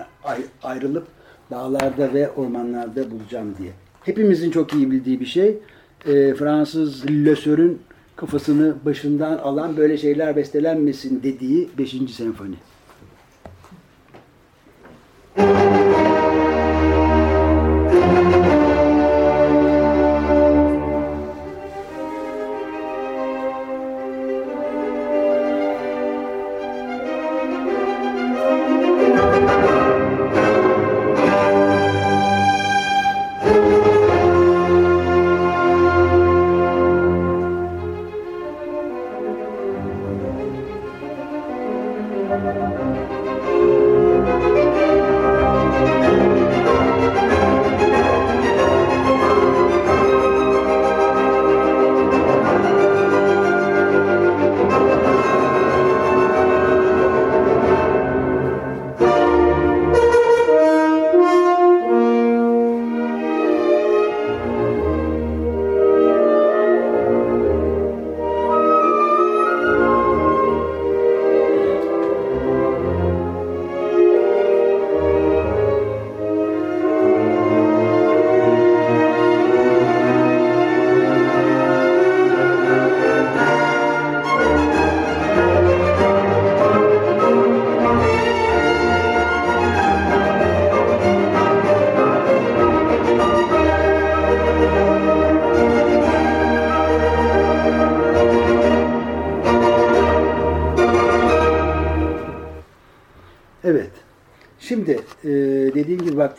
[0.63, 1.07] ayrılıp
[1.51, 3.71] dağlarda ve ormanlarda bulacağım diye.
[4.03, 5.57] Hepimizin çok iyi bildiği bir şey.
[6.05, 7.81] e, Fransız Lösör'ün
[8.15, 11.91] kafasını başından alan böyle şeyler bestelenmesin dediği 5.
[12.11, 12.55] senfoni.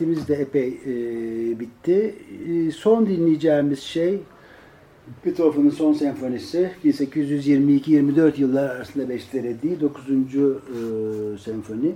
[0.01, 2.15] Vaktimiz de epey e, bitti.
[2.49, 4.19] E, son dinleyeceğimiz şey
[5.25, 10.03] Beethoven'ın son senfonisi 1822-24 yıllar arasında bestelediği 9.
[10.05, 11.93] E, senfoni.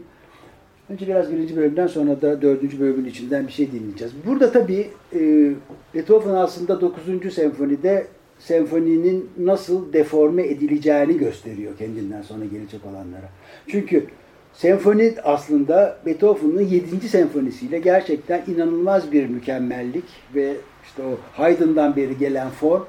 [0.89, 4.13] Önce biraz birinci bölümden sonra da dördüncü bölümün içinden bir şey dinleyeceğiz.
[4.27, 5.53] Burada tabii e,
[5.95, 7.35] Beethoven aslında 9.
[7.35, 8.07] senfonide
[8.39, 13.29] senfoninin nasıl deforme edileceğini gösteriyor kendinden sonra gelecek olanlara.
[13.69, 14.07] Çünkü
[14.55, 17.09] Senfoni aslında Beethoven'ın 7.
[17.09, 22.83] senfonisiyle gerçekten inanılmaz bir mükemmellik ve işte o Haydn'dan beri gelen form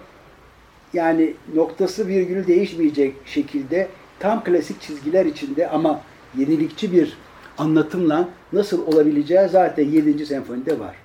[0.93, 3.88] yani noktası virgülü değişmeyecek şekilde
[4.20, 6.01] tam klasik çizgiler içinde ama
[6.38, 7.18] yenilikçi bir
[7.57, 10.26] anlatımla nasıl olabileceği zaten 7.
[10.26, 10.95] senfonide var.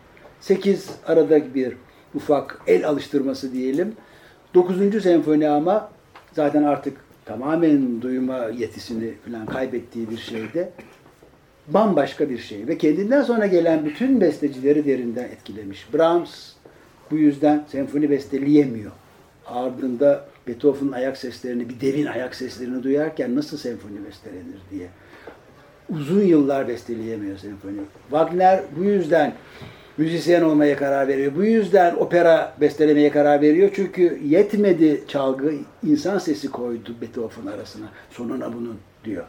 [0.40, 1.76] 8 arada bir
[2.14, 3.94] ufak el alıştırması diyelim.
[4.54, 5.02] 9.
[5.02, 5.90] senfoni ama
[6.32, 6.96] zaten artık
[7.31, 10.70] tamamen duyma yetisini falan kaybettiği bir şeyde
[11.68, 12.66] bambaşka bir şey.
[12.68, 15.95] Ve kendinden sonra gelen bütün bestecileri derinden etkilemiş.
[15.95, 16.53] Brahms
[17.11, 18.91] bu yüzden senfoni besteleyemiyor.
[19.47, 24.89] Ardında Beethoven'ın ayak seslerini, bir devin ayak seslerini duyarken nasıl senfoni bestelenir diye.
[25.89, 27.81] Uzun yıllar besteleyemiyor senfoni.
[28.11, 29.33] Wagner bu yüzden
[30.01, 31.32] müzisyen olmaya karar veriyor.
[31.36, 33.70] Bu yüzden opera bestelemeye karar veriyor.
[33.74, 35.53] Çünkü yetmedi çalgı,
[35.86, 37.86] insan sesi koydu Beethoven arasına.
[38.11, 39.24] Sonuna bunun diyor.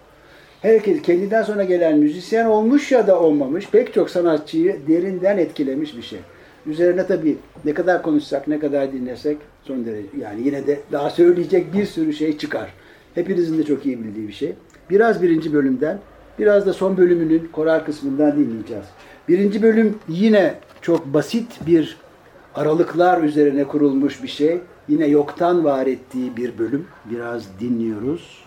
[0.61, 6.01] Herkes kendinden sonra gelen müzisyen olmuş ya da olmamış pek çok sanatçıyı derinden etkilemiş bir
[6.01, 6.19] şey.
[6.65, 11.73] Üzerine tabii ne kadar konuşsak, ne kadar dinlesek son derece yani yine de daha söyleyecek
[11.73, 12.73] bir sürü şey çıkar.
[13.15, 14.53] Hepinizin de çok iyi bildiği bir şey.
[14.89, 15.99] Biraz birinci bölümden,
[16.39, 18.85] biraz da son bölümünün koral kısmından dinleyeceğiz.
[19.27, 21.97] Birinci bölüm yine çok basit bir
[22.55, 24.59] aralıklar üzerine kurulmuş bir şey.
[24.87, 26.87] Yine yoktan var ettiği bir bölüm.
[27.05, 28.40] Biraz dinliyoruz.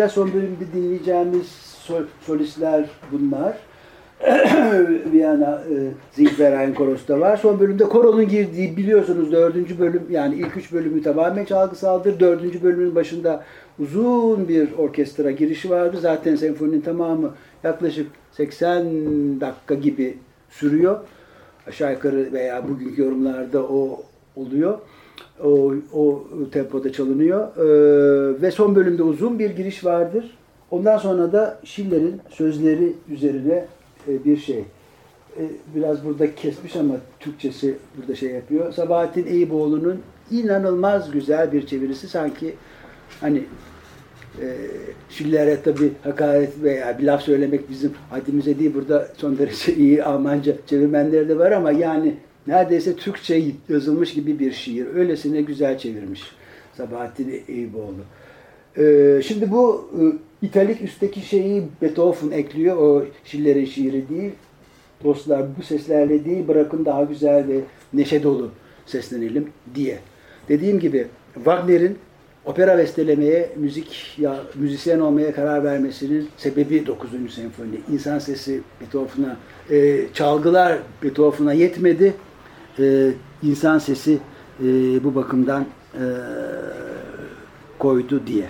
[0.00, 0.12] Dinleyeceğiz.
[0.12, 1.48] Son bölümde dinleyeceğimiz
[1.86, 3.56] sol, solistler bunlar.
[5.12, 5.76] Viyana e,
[6.12, 7.36] Ziegferian korosu da var.
[7.36, 12.20] Son bölümde koronun girdiği biliyorsunuz dördüncü bölüm yani ilk üç bölümü tamamen çalgısaldır.
[12.20, 13.44] Dördüncü bölümün başında
[13.78, 15.96] uzun bir orkestra girişi vardı.
[16.00, 17.34] Zaten senfoninin tamamı
[17.64, 20.18] yaklaşık 80 dakika gibi
[20.50, 21.00] sürüyor.
[21.66, 24.02] Aşağı yukarı veya bugünkü yorumlarda o
[24.36, 24.78] oluyor.
[25.44, 27.56] O, o tempoda çalınıyor.
[27.56, 30.36] Ee, ve son bölümde uzun bir giriş vardır.
[30.70, 33.64] Ondan sonra da Schiller'in sözleri üzerine
[34.08, 34.64] e, bir şey.
[35.38, 35.42] E,
[35.74, 38.72] biraz burada kesmiş ama Türkçesi burada şey yapıyor.
[38.72, 42.08] Sabahattin Eyüboğlu'nun inanılmaz güzel bir çevirisi.
[42.08, 42.54] Sanki
[43.20, 43.44] hani
[44.42, 44.46] e,
[45.10, 48.74] Schiller'e tabi hakaret veya bir laf söylemek bizim haddimize değil.
[48.74, 52.14] Burada son derece iyi Almanca çevirmenleri de var ama yani
[52.46, 54.86] neredeyse Türkçe yazılmış gibi bir şiir.
[54.94, 56.22] Öylesine güzel çevirmiş
[56.76, 58.04] Sabahattin Eyüboğlu.
[58.78, 60.02] Ee, şimdi bu e,
[60.46, 62.76] italik üstteki şeyi Beethoven ekliyor.
[62.76, 64.32] O Schiller'in şiiri değil.
[65.04, 67.60] Dostlar bu seslerle değil bırakın daha güzel ve
[67.92, 68.50] neşe dolu
[68.86, 69.98] seslenelim diye.
[70.48, 71.98] Dediğim gibi Wagner'in
[72.44, 77.10] opera bestelemeye, müzik ya müzisyen olmaya karar vermesinin sebebi 9.
[77.10, 77.80] senfoni.
[77.92, 79.36] İnsan sesi Beethoven'a,
[79.70, 82.14] e, çalgılar Beethoven'a yetmedi.
[82.78, 83.10] E,
[83.42, 84.18] insan sesi
[84.60, 84.64] e,
[85.04, 86.04] bu bakımdan e,
[87.78, 88.44] koydu diye.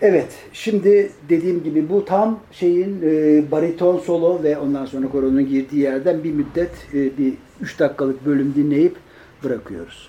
[0.00, 5.80] Evet, şimdi dediğim gibi bu tam şeyin e, bariton solo ve ondan sonra koronun girdiği
[5.80, 8.96] yerden bir müddet e, bir 3 dakikalık bölüm dinleyip
[9.44, 10.08] bırakıyoruz.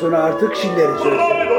[0.00, 1.50] Sonra artık Schiller'in sözleri.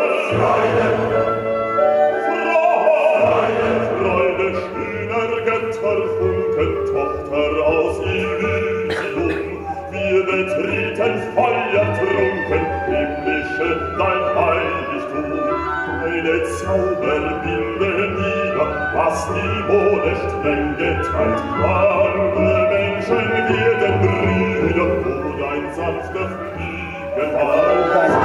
[16.61, 21.41] Zauberbinde nieder, was die Wohle streng geteilt.
[21.63, 22.13] Alle
[22.71, 28.20] Menschen werden Brüder, wo dein sanfter Fliegen In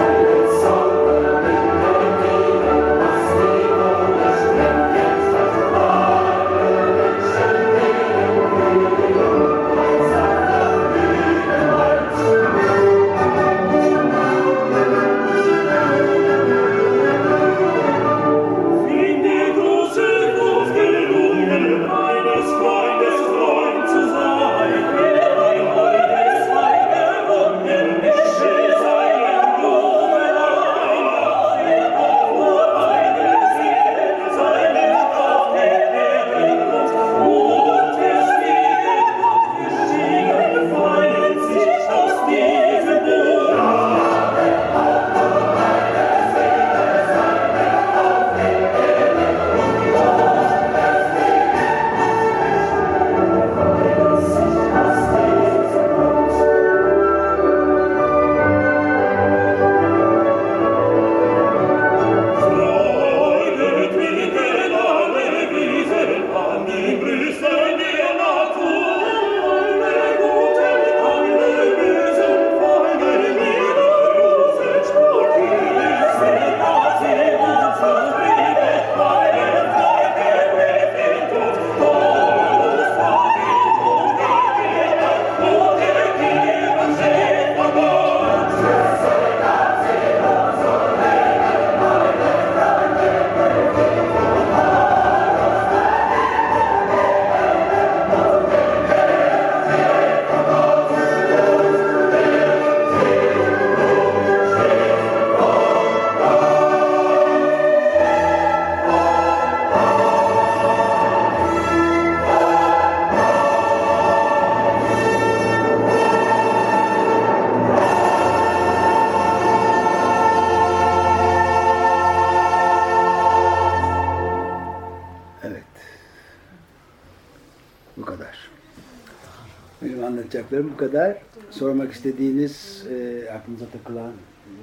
[130.46, 131.16] Anlatacaklarım bu kadar.
[131.50, 134.12] Sormak istediğiniz, e, aklınıza takılan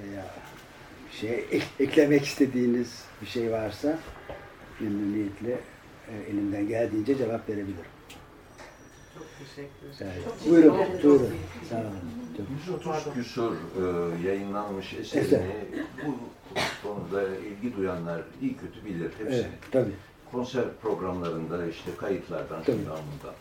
[0.03, 0.25] veya
[1.11, 3.99] şey ek- eklemek istediğiniz bir şey varsa
[4.79, 5.51] memnuniyetle
[6.07, 7.85] e, elimden geldiğince cevap verebilirim.
[9.17, 10.21] Çok teşekkür ederim.
[10.25, 11.29] Çok Buyurun, buyurun.
[11.69, 11.87] Sağ olun.
[12.65, 15.21] Çok 130 küsur e, yayınlanmış Eser.
[15.21, 15.53] eserini
[16.05, 16.15] bu
[16.87, 19.35] konuda ilgi duyanlar iyi kötü bilir hepsini.
[19.35, 19.91] Evet, tabii.
[20.31, 22.77] Konser programlarında işte kayıtlardan Tabii.
[22.77, 23.35] şundan bundan.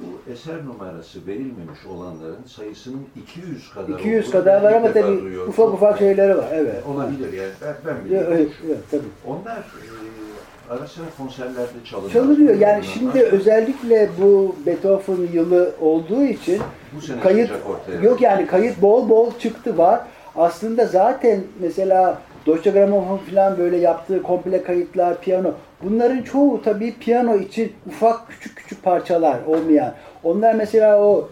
[0.00, 5.48] Bu eser numarası verilmemiş olanların sayısının 200 kadar 200 olduğunu kadar var ama tabii duyuyorum.
[5.48, 6.48] ufak ufak şeyleri var.
[6.52, 6.86] Evet.
[6.86, 8.32] Olabilir yani ben, ben biliyorum.
[8.32, 9.02] evet, evet, tabii.
[9.26, 12.12] Onlar e, ara sıra konserlerde çalınıyor.
[12.12, 12.54] Çalınıyor.
[12.54, 16.62] Yani şimdi özellikle bu Beethoven yılı olduğu için
[16.96, 17.50] bu sene kayıt
[18.02, 20.00] yok yani kayıt bol bol çıktı var.
[20.36, 25.52] Aslında zaten mesela Deutsche Grammophon falan böyle yaptığı komple kayıtlar, piyano.
[25.82, 29.94] Bunların çoğu tabii piyano için ufak küçük küçük parçalar olmayan.
[30.24, 31.28] Onlar mesela o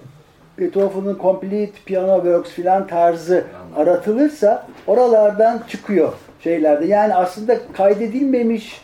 [0.59, 3.45] Beethoven'ın Complete Piano Works filan tarzı
[3.77, 6.87] aratılırsa oralardan çıkıyor şeylerde.
[6.87, 8.83] Yani aslında kaydedilmemiş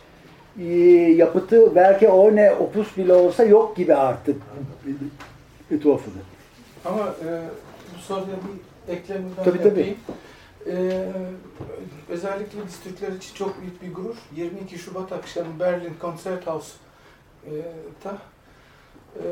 [0.61, 0.65] e,
[1.17, 4.37] yapıtı belki o ne opus bile olsa yok gibi artık
[5.71, 6.23] Beethoven'ın.
[6.85, 7.29] Ama e,
[7.95, 9.95] bu soruya bir eklemi ben Tabii, tabii.
[10.67, 10.91] Yapayım.
[12.09, 14.17] E, özellikle biz Türkler için çok büyük bir gurur.
[14.37, 18.19] 22 Şubat akşamı Berlin Konzerthaus'ta
[19.17, 19.23] e,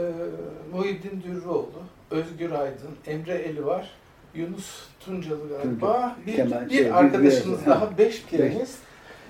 [0.73, 1.67] Muhyiddin Dürroğlu,
[2.11, 3.91] Özgür Aydın, Emre Eli var,
[4.35, 8.79] Yunus Tuncalı galiba, bir, Kemal- bir şey, arkadaşımız bir- daha, beş piyanist.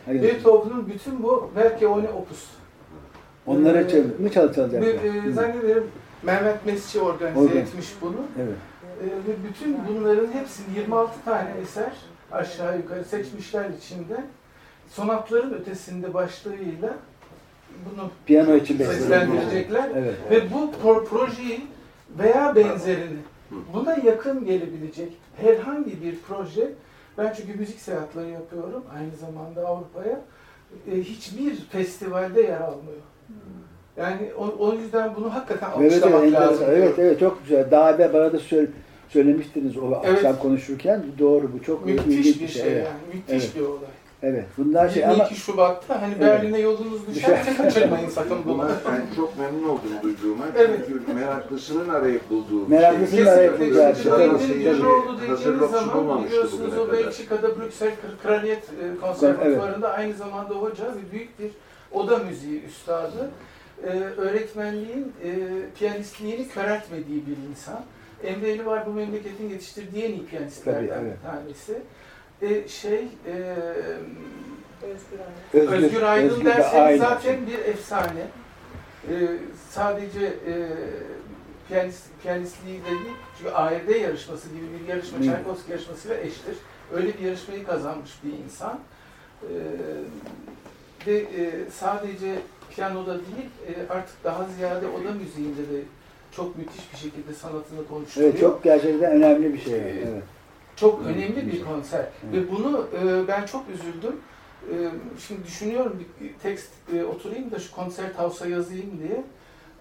[0.06, 0.22] Hayır.
[0.22, 2.44] Beethoven'ın bütün bu Verke One Opus.
[3.46, 4.82] Onlara Ee, çal mı çalacaklar?
[4.82, 4.88] Ve,
[5.28, 5.86] e, zannederim
[6.22, 7.56] Mehmet Mesci organize Organ.
[7.56, 8.16] etmiş bunu.
[8.38, 8.54] Evet.
[9.00, 11.92] Ve bütün bunların hepsini 26 tane eser
[12.32, 14.16] aşağı yukarı seçmişler içinde.
[14.88, 16.94] Sonatların ötesinde başlığıyla
[17.84, 19.90] bunu Piyano için seslendirecekler.
[19.96, 20.14] Evet.
[20.30, 21.60] Ve bu pro- projeyi
[22.18, 23.18] veya benzerini
[23.74, 26.72] buna yakın gelebilecek herhangi bir proje
[27.18, 30.20] ben çünkü müzik seyahatleri yapıyorum aynı zamanda Avrupa'ya
[30.92, 33.00] e, hiçbir festivalde yer almıyor.
[33.96, 36.52] Yani o, o yüzden bunu hakikaten Evet, evet, alkışlamak enteresan.
[36.52, 36.66] lazım.
[36.70, 37.70] evet, evet, çok güzel.
[37.70, 38.70] Daha evvel bana da söyle,
[39.10, 40.16] söylemiştiniz o Evet.
[40.16, 41.02] akşam konuşurken.
[41.18, 42.86] Doğru, bu çok Müthiş ilginç bir şey Evet.
[42.86, 43.56] yani, müthiş Evet.
[43.56, 43.78] bir olay.
[44.22, 44.44] evet.
[44.58, 46.20] Bunlar şey 22 ama Şubat'ta hani Evet.
[46.22, 48.68] Berlin'e yolunuz düşerse kaçırmayın sakın bunu.
[48.88, 50.44] Ben çok memnun oldum duyduğuma.
[50.56, 50.80] Evet.
[50.88, 53.32] Çünkü meraklısının arayıp bulduğu bir Meraklısının şey.
[53.32, 53.76] arayıp Kesinlikle.
[53.76, 54.26] bulacağı Çünkü şey.
[54.26, 54.78] Muhyiddin tabii.
[54.78, 56.92] Dürroğlu dediğiniz zaman biliyorsunuz o.
[56.92, 57.90] Belçika'da Brüksel
[58.22, 61.50] Kraliyet e, Konservatuvarı'nda aynı zamanda hoca ve büyük bir
[61.92, 63.30] oda müziği üstadı.
[63.86, 65.30] E, öğretmenliğin, e,
[65.78, 67.80] piyanistliğini köreltmediği bir insan.
[68.24, 71.16] Emre Eli var bu memleketin yetiştirdiği en iyi piyanistlerden Tabii, evet.
[71.18, 71.82] bir tanesi.
[72.42, 73.56] E, şey, e,
[75.52, 78.26] Özgür, Özgür Aydın Özgür de derseniz zaten bir efsane.
[79.08, 79.28] Ee,
[79.70, 80.54] sadece e,
[81.68, 85.22] piyanist, piyanistliği de değil, çünkü ARD yarışması gibi bir yarışma.
[85.24, 86.56] Çaykovski yarışmasıyla eştir.
[86.92, 88.80] Öyle bir yarışmayı kazanmış bir insan.
[89.42, 89.46] Ee,
[91.06, 92.34] ve e, sadece
[92.70, 95.82] piyanoda değil, e, artık daha ziyade oda müziğinde de
[96.40, 98.30] çok müthiş bir şekilde sanatını konuşturuyor.
[98.30, 99.74] Evet, çok gerçekten önemli bir şey.
[99.74, 100.22] Ee, Evet.
[100.76, 102.06] Çok Evet, önemli bir konser.
[102.24, 102.34] Evet.
[102.34, 104.16] Ve bunu e, ben çok üzüldüm.
[104.72, 104.74] E,
[105.26, 109.24] şimdi düşünüyorum bir tekst e, oturayım da şu konser tavsa yazayım diye.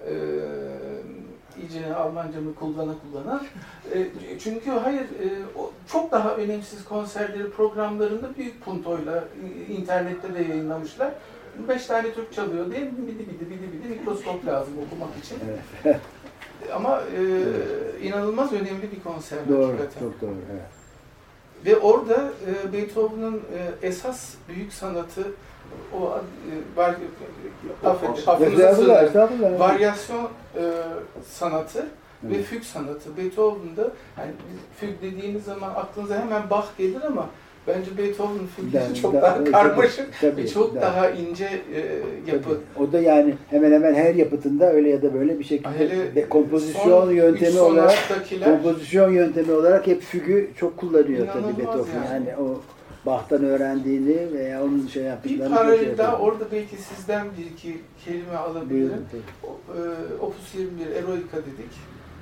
[0.08, 0.14] E,
[1.62, 3.42] iyice Almancamı kullana kullana.
[3.94, 4.08] E,
[4.40, 5.28] çünkü hayır e,
[5.58, 9.24] o çok daha önemsiz konserleri programlarında büyük puntoyla
[9.70, 11.14] e, internette de yayınlamışlar.
[11.68, 15.38] Beş tane Türk çalıyor diye bidi bidi bidi bidi mikroskop lazım okumak için.
[16.62, 16.74] evet.
[16.76, 20.00] Ama e, inanılmaz önemli bir konser Doğru, hakikaten.
[20.00, 20.36] çok doğru.
[20.52, 20.62] Evet.
[21.66, 25.22] Ve orada e, Beethoven'ın e, esas büyük sanatı
[25.94, 26.96] o e, var,
[28.26, 28.78] affınıza
[29.60, 30.62] varyasyon e,
[31.32, 31.86] sanatı
[32.24, 32.46] ve Evet.
[32.46, 33.18] füg sanatı.
[33.18, 34.32] Beethoven'da yani
[34.80, 37.26] füg dediğiniz zaman aklınıza hemen Bach gelir ama
[37.76, 41.46] bence Beethoven'ın fügleri Yani çok da- daha tabii, karmaşık tabii, ve çok da- daha ince
[41.46, 41.80] e,
[42.32, 42.44] yapı.
[42.44, 42.84] Tabii.
[42.86, 46.30] O da yani hemen hemen her yapıtında öyle ya da böyle bir şekilde Hele de
[46.30, 47.98] kompozisyon son yöntemi olarak
[48.46, 51.94] kompozisyon yöntemi olarak hep fügü çok kullanıyor tabii Beethoven.
[52.12, 52.28] Yani.
[52.28, 52.38] yani.
[52.42, 52.62] o
[53.06, 57.78] Bach'tan öğrendiğini veya onun şey bir yaptıklarını paralel şey daha orada belki sizden bir iki
[58.06, 58.70] kelime alabilirim.
[58.70, 59.06] Buyurun.
[59.44, 61.72] O- e, Opus 21 Eroica dedik.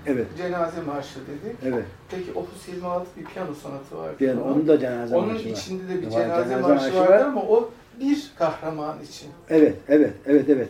[0.08, 1.58] Evet, Cenaze Marşı dedik.
[1.66, 1.84] evet.
[2.12, 4.12] Peki Opus 26 bir piyano sanatı var.
[4.20, 5.50] Yani onun da cenaze Onun marşı var.
[5.52, 7.20] içinde de bir cenaze, cenaze marşı, marşı vardı var.
[7.20, 7.70] ama o
[8.00, 9.28] bir kahraman için.
[9.50, 10.70] Evet, evet, evet, evet.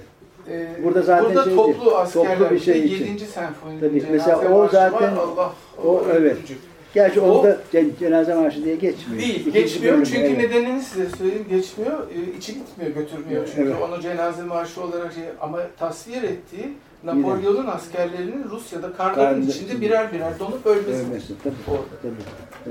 [0.50, 3.06] Ee, Burada zaten burada şeydi, toplu askerler, toplu bir şey için.
[3.08, 3.26] 7.
[3.26, 5.14] senfoninin Tabii, mesela o zaten- var.
[5.24, 5.54] Allah
[5.86, 6.34] o, evet.
[6.36, 6.54] öldürücü.
[6.94, 9.22] Gerçi O- onda cen- cenaze marşı diye geçmiyor.
[9.22, 9.94] Değil, İkinci geçmiyor.
[9.94, 10.38] bölüm, Çünkü evet.
[10.38, 12.08] nedenini size söyleyeyim, geçmiyor.
[12.12, 13.48] Ee, içi gitmiyor, götürmüyor.
[13.56, 13.82] Çünkü Evet.
[13.82, 16.74] onu cenaze marşı olarak şey, ama tasvir ettiği
[17.04, 20.90] Napolyon'un askerlerinin Rusya'da karların içinde birer birer donup ölmesi.
[21.06, 21.84] Ölmesi, tabii, Orada.
[22.02, 22.14] tabii.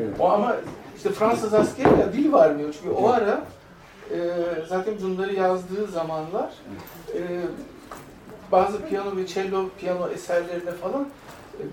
[0.05, 0.09] Evet.
[0.19, 0.57] O ama
[0.97, 2.75] işte Fransız askeri ya dil varmıyor.
[2.83, 3.45] Çünkü o ara
[4.11, 4.17] e,
[4.69, 6.51] zaten bunları yazdığı zamanlar
[7.15, 7.21] e,
[8.53, 11.07] bazı piyano ve cello piyano eserlerine falan e,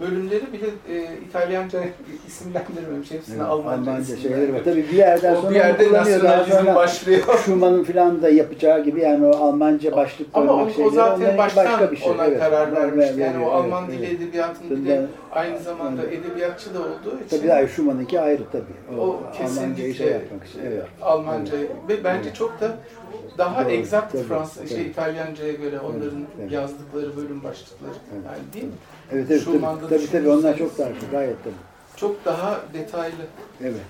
[0.02, 1.80] bölümleri bile e, İtalyanca
[2.28, 3.12] isimlendirmemiş.
[3.12, 4.60] Hepsine Evet, Almanca, Almanca şeyleri var.
[4.66, 7.22] Tabii bir yerden O sonra bir yerde nasyonalizm başlıyor.
[7.46, 11.38] Schumann'ın falan da yapacağı gibi yani o Almanca başlık Ama koymak o, o şeyleri zaten
[11.38, 12.12] baştan başka bir şey.
[12.12, 12.40] ona Evet.
[12.40, 13.18] karar Ver- vermişti.
[13.20, 14.22] ver- Yani o veriyor, Alman evet, dili evet.
[14.22, 16.14] edebiyatının bir Tabii de aynı zamanda Evet.
[16.26, 19.00] edebiyatçı da olduğu için Tabii daha Schumann'ınki ayrı tabii.
[19.00, 20.60] O, o şey kesinlikle yapmak için.
[20.68, 20.84] Evet.
[21.02, 21.54] Almanca
[21.90, 22.76] ve bence çok da
[23.38, 24.90] daha Doğru, egzakt tabii, Fransız, şey tabii.
[24.90, 26.52] İtalyanca'ya göre onların evet.
[26.52, 28.24] yazdıkları bölüm başlıkları Evet.
[28.26, 28.72] yani değil mi?
[29.12, 31.54] Evet, evet Schumann'da tabii, tabii, tabii onlar çok daha gayet tabii.
[31.96, 33.26] Çok daha detaylı.
[33.62, 33.82] Evet.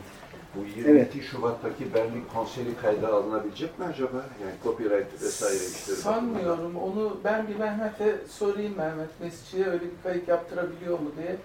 [0.56, 4.18] Bu 22 Şubat'taki Berlin konseri kayda alınabilecek mi acaba?
[4.42, 5.98] Yani copyright vesaire işleri.
[5.98, 6.76] Sanmıyorum.
[6.76, 11.36] Onu ben bir Mehmet'e sorayım Mehmet Mesci'ye öyle bir kayıt yaptırabiliyor mu diye.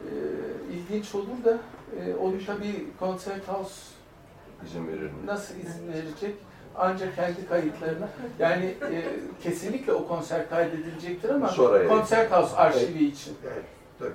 [0.00, 0.10] Ee,
[0.74, 1.58] ilginç olur da
[2.00, 3.74] e, onu tabii Concert House
[4.66, 5.26] izin verir mi?
[5.26, 6.34] nasıl izin verecek?
[6.78, 8.08] Ancak kendi kayıtlarına.
[8.38, 9.02] Yani e,
[9.42, 11.88] kesinlikle o konser kaydedilecektir ama Sonra.
[11.88, 13.36] Concert House arşivi için.
[13.44, 13.64] Evet,
[13.98, 14.10] tabii.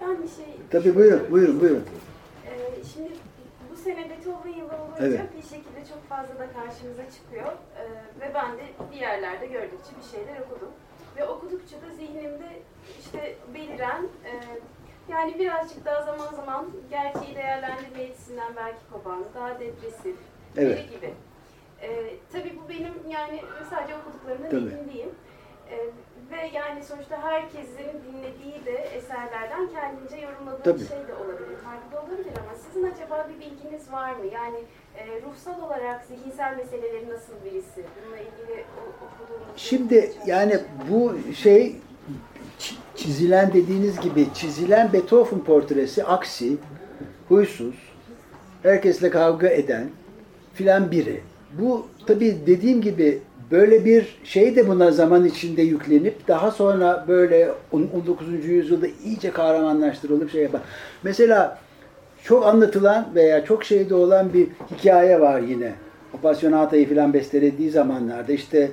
[0.00, 0.44] Ben bir şey...
[0.70, 1.84] Tabii buyurun, buyurun, buyurun.
[2.46, 3.10] Ee, şimdi
[3.70, 5.20] bu sene Beethoven yılı olunca Evet.
[5.36, 7.52] bir şekilde çok fazla da karşımıza çıkıyor.
[7.76, 7.84] Ee,
[8.20, 8.62] ve ben de
[8.92, 10.70] bir yerlerde gördükçe bir şeyler okudum.
[11.16, 12.50] Ve okudukça da zihnimde
[13.00, 14.32] işte beliren, e,
[15.08, 20.16] yani birazcık daha zaman zaman gerçeği değerlendirme yetisinden belki kopan, daha depresif
[20.56, 20.78] Evet.
[20.78, 21.14] biri gibi.
[21.82, 24.86] Ee, tabii bu benim yani sadece okuduklarımın Tabii.
[24.86, 25.10] bildiğim.
[25.70, 25.76] Ee,
[26.30, 30.78] ve yani sonuçta herkesin dinlediği de eserlerden kendince yorumladığı Tabii.
[30.86, 34.26] şey de olabilir, farklı olabilir ama sizin acaba bir bilginiz var mı?
[34.32, 34.58] Yani
[34.96, 37.84] e, ruhsal olarak zihinsel meseleleri nasıl birisi?
[37.96, 38.64] Bununla ilgili
[39.02, 39.48] okuduğunuz...
[39.56, 40.58] Şimdi yani
[40.90, 41.76] bu şey
[42.60, 46.56] çi- çizilen dediğiniz gibi çizilen Beethoven portresi aksi,
[47.28, 47.74] huysuz,
[48.62, 49.90] herkesle kavga eden
[50.54, 51.22] filan biri.
[51.58, 53.18] Bu tabii dediğim gibi
[53.50, 58.44] böyle bir şey de buna zaman içinde yüklenip daha sonra böyle on- 19.
[58.44, 60.60] yüzyılda iyice kahramanlaştırılıp şey yapar.
[61.02, 61.58] Mesela
[62.24, 65.72] çok anlatılan veya çok şeyde olan bir hikaye var yine.
[66.14, 68.70] Appassionata'yı filan bestelediği zamanlarda işte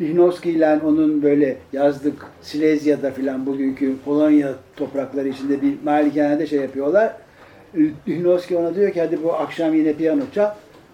[0.00, 7.12] Lichnowsky ile onun böyle yazdık Silezya'da filan bugünkü Polonya toprakları içinde bir malikanede şey yapıyorlar.
[8.08, 10.50] Lichnowsky ona diyor ki hadi bu akşam yine piyano çal.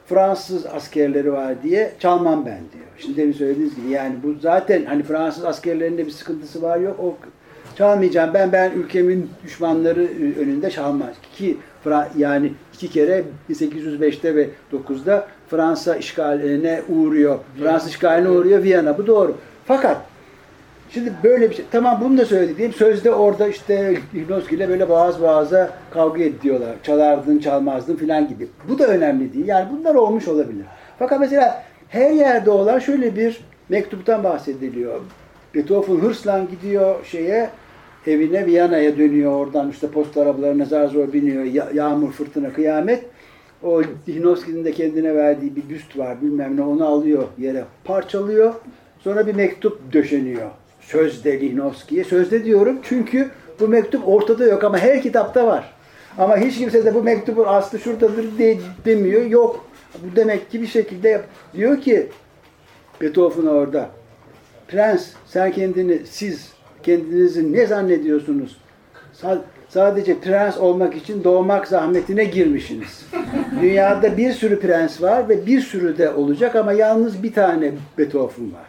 [0.08, 2.84] Fransız askerleri var diye çalmam ben diyor.
[2.98, 7.00] Şimdi demin söylediğiniz gibi yani bu zaten hani Fransız askerlerinde bir sıkıntısı var yok.
[7.00, 7.14] O
[7.76, 10.08] çalmayacağım ben ben ülkemin düşmanları
[10.40, 11.14] önünde çalmaz.
[11.36, 11.56] Ki
[12.16, 17.38] yani iki kere 1805'te ve 9'da Fransa işgaline uğruyor.
[17.58, 18.98] Fransız işgaline uğruyor Viyana.
[18.98, 19.36] Bu doğru.
[19.64, 19.96] Fakat
[20.90, 21.64] Şimdi böyle bir şey.
[21.70, 26.74] Tamam bunu da söylediğim sözde orada işte Lichnowsky ile böyle boğaz boğaza kavga ediyorlar.
[26.82, 28.48] Çalardın, çalmazdın filan gibi.
[28.68, 29.46] Bu da önemli değil.
[29.48, 30.64] Yani bunlar olmuş olabilir.
[30.98, 35.00] Fakat mesela her yerde olan şöyle bir mektuptan bahsediliyor.
[35.54, 37.50] Beethoven hırsla gidiyor şeye
[38.06, 41.44] evine Viyana'ya dönüyor oradan işte post arabalarına zar zor biniyor.
[41.44, 43.04] Ya- yağmur, fırtına, kıyamet.
[43.62, 48.54] O Lichnowsky'nin de kendine verdiği bir büst var bilmem ne onu alıyor yere parçalıyor.
[48.98, 50.50] Sonra bir mektup döşeniyor.
[50.88, 52.04] Sözde Lichnowsky'ye.
[52.04, 55.72] Sözde diyorum çünkü bu mektup ortada yok ama her kitapta var.
[56.18, 59.24] Ama hiç kimse de bu mektubun aslı şuradadır de, demiyor.
[59.24, 59.66] Yok.
[59.94, 61.24] Bu demek ki bir şekilde yap.
[61.54, 62.08] Diyor ki
[63.00, 63.90] Beethoven orada.
[64.68, 66.52] Prens sen kendini siz
[66.82, 68.56] kendinizi ne zannediyorsunuz?
[69.22, 73.06] Sa- sadece prens olmak için doğmak zahmetine girmişsiniz.
[73.62, 78.52] Dünyada bir sürü prens var ve bir sürü de olacak ama yalnız bir tane Beethoven
[78.52, 78.67] var.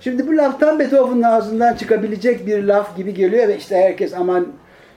[0.00, 4.46] Şimdi bu laf tam Beethoven'ın ağzından çıkabilecek bir laf gibi geliyor ve işte herkes aman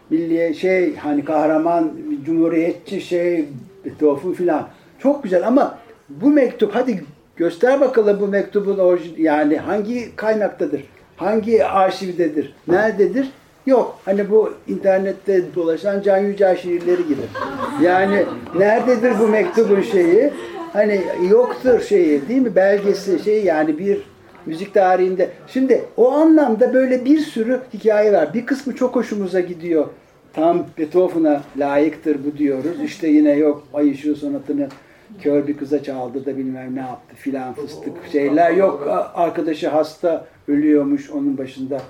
[0.10, 1.92] milliye şey hani kahraman,
[2.26, 3.46] cumhuriyetçi şey
[3.86, 4.68] Beethoven filan.
[5.00, 5.78] Çok güzel ama
[6.10, 7.04] bu mektup hadi
[7.36, 10.84] göster bakalım bu mektubun orijin yani hangi kaynaktadır?
[11.18, 12.54] Hangi arşivdedir?
[12.68, 13.30] Nerededir?
[13.66, 14.00] Yok.
[14.06, 17.22] Hani bu internette dolaşan Can Yücel şiirleri gibi.
[17.82, 18.26] Yani
[18.58, 20.32] nerededir bu mektubun şeyi?
[20.74, 22.56] Hani yoktur şeyi değil mi?
[22.56, 24.02] Belgesi şey yani bir
[24.50, 25.30] müzik tarihinde.
[25.48, 28.34] Şimdi o anlamda böyle bir sürü hikaye var.
[28.34, 29.88] Bir kısmı çok hoşumuza gidiyor.
[30.34, 32.84] Tam Beethoven'a layıktır bu diyoruz.
[32.84, 34.68] İşte yine yok Ay Işığı sonatını
[35.22, 38.52] kör bir kıza çaldı da bilmem ne yaptı filan fıstık şeyler.
[38.52, 41.82] Yok arkadaşı hasta ölüyormuş onun başında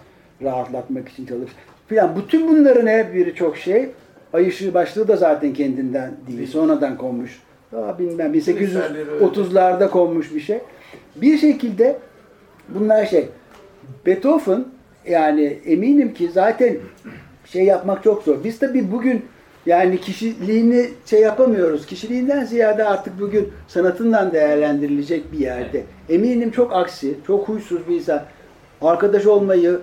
[0.44, 1.52] rahatlatmak için çalış
[1.88, 2.16] filan.
[2.16, 3.90] Bütün bunların her biri çok şey.
[4.34, 6.48] Ay ışığı başlığı da zaten kendinden değil.
[6.48, 7.40] Sonradan konmuş.
[7.72, 10.60] Daha bilmem 1830'larda konmuş bir şey.
[11.16, 11.98] Bir şekilde
[12.76, 13.30] bunlar şey
[14.06, 14.66] Beethoven
[15.08, 16.78] yani eminim ki zaten
[17.46, 18.44] şey yapmak çok zor.
[18.44, 19.26] Biz tabii bugün
[19.66, 21.86] yani kişiliğini şey yapamıyoruz.
[21.86, 25.84] Kişiliğinden ziyade artık bugün sanatından değerlendirilecek bir yerde.
[26.10, 28.22] Eminim çok aksi, çok huysuz bir insan.
[28.82, 29.80] Arkadaş olmayı,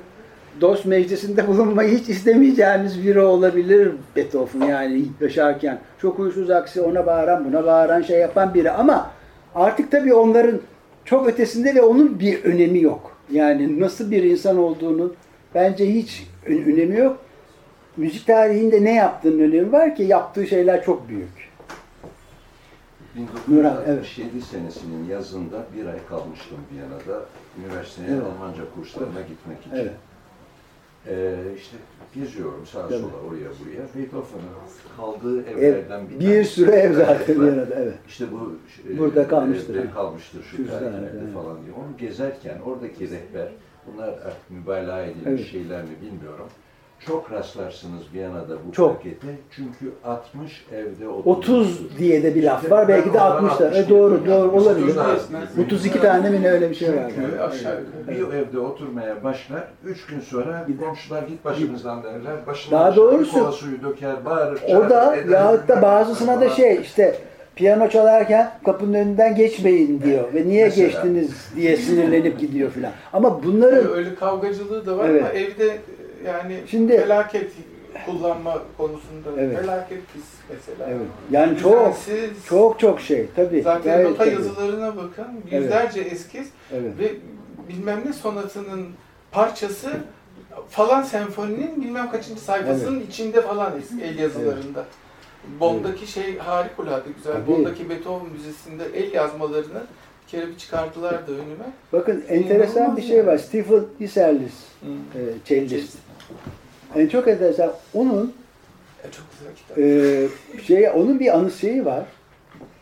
[0.60, 5.78] dost meclisinde bulunmayı hiç istemeyeceğimiz biri olabilir Beethoven yani yaşarken.
[6.02, 8.70] Çok huysuz aksi, ona bağıran, buna bağıran şey yapan biri.
[8.70, 9.10] Ama
[9.54, 10.60] artık tabii onların
[11.06, 13.16] çok ötesinde ve onun bir önemi yok.
[13.30, 15.14] Yani nasıl bir insan olduğunu
[15.54, 17.18] bence hiç önemi yok
[17.96, 21.46] müzik tarihinde ne yaptığının önemi var ki yaptığı şeyler çok büyük.
[23.16, 24.44] 1967 evet.
[24.44, 27.26] senesinin yazında bir ay kalmıştım Viyana'da.
[27.58, 28.22] Üniversiteye evet.
[28.22, 29.70] Almanca kurslarına gitmek için.
[29.74, 29.92] Evet.
[31.08, 31.76] Ee, işte
[32.14, 33.82] geziyorum sağa sola oraya buraya.
[33.94, 37.94] Beethoven'ın kaldığı evlerden bir Bir sürü ev zaten Viyana'da evet.
[38.08, 38.54] İşte bu
[38.90, 39.74] e, burada kalmıştır.
[39.74, 41.34] Evde kalmıştır şu, evet.
[41.34, 41.74] falan diye.
[41.74, 43.48] Onu gezerken oradaki rehber
[43.86, 45.46] bunlar artık mübalağa edilmiş evet.
[45.46, 46.46] şeyler mi bilmiyorum
[47.06, 48.96] çok rastlarsınız Viyana'da bu çok.
[48.96, 49.26] pakete.
[49.50, 51.26] Çünkü 60 evde 30.
[51.26, 52.88] 30 diye de bir laf işte var.
[52.88, 53.84] Belki de 60'lar.
[53.84, 54.96] E doğru, doğru olabilir.
[55.64, 57.12] 32 tane mi ne öyle bir şey var.
[57.14, 59.64] Çünkü aşağı bir evde oturmaya başlar.
[59.84, 62.46] 3 gün sonra komşular git başımızdan derler.
[62.46, 64.62] Başına Daha doğrusu kola suyu döker, bağırır.
[64.68, 67.18] O da yahut da bazısına da şey işte
[67.56, 70.86] piyano çalarken kapının önünden geçmeyin diyor ve niye Mesela.
[70.86, 72.92] geçtiniz diye sinirlenip gidiyor filan.
[73.12, 75.22] Ama bunların öyle kavgacılığı da var evet.
[75.22, 75.78] ama evde
[76.24, 77.52] yani Şimdi, felaket
[78.06, 79.58] kullanma konusunda evet.
[79.58, 80.90] felaket pis mesela.
[80.90, 81.06] Evet.
[81.30, 81.96] Yani çok
[82.48, 83.62] çok çok şey tabii.
[83.62, 84.34] Zaten nota tabii.
[84.34, 86.12] yazılarına bakın yüzlerce evet.
[86.12, 86.92] eskiz evet.
[86.98, 87.14] ve
[87.68, 88.88] bilmem ne sonatının
[89.32, 89.90] parçası
[90.68, 93.08] falan senfoninin bilmem kaçıncı sayfasının evet.
[93.08, 94.80] içinde falan eski el yazılarında.
[94.80, 95.60] Evet.
[95.60, 96.08] Bond'daki evet.
[96.08, 97.32] şey harikulade güzel.
[97.32, 97.46] Tabii.
[97.46, 99.82] Bond'daki Beethoven müzesinde el yazmalarını
[100.32, 101.64] bir çıkardılar da önüme.
[101.92, 103.38] Bakın enteresan bir şey var.
[103.38, 104.90] Stephen Iserlis, hmm.
[104.92, 105.98] e, cellist.
[106.96, 107.72] Yani çok enteresan.
[107.94, 108.34] Onun
[109.04, 109.78] e, çok güzel kitap.
[109.78, 112.04] E, şey, onun bir anı şeyi var.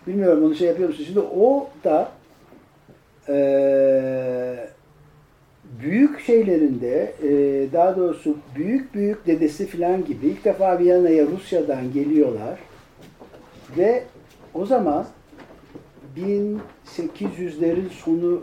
[0.06, 1.04] Bilmiyorum onu şey yapıyor musun?
[1.04, 2.08] Şimdi o da
[3.28, 4.68] e,
[5.82, 7.32] büyük şeylerinde e,
[7.72, 12.58] daha doğrusu büyük büyük dedesi falan gibi ilk defa Viyana'ya Rusya'dan geliyorlar
[13.76, 14.04] ve
[14.54, 15.06] o zaman
[16.16, 18.42] 1800'lerin sonu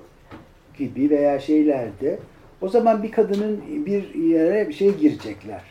[0.77, 2.19] gibi veya şeylerde
[2.61, 5.61] o zaman bir kadının bir yere bir şey girecekler.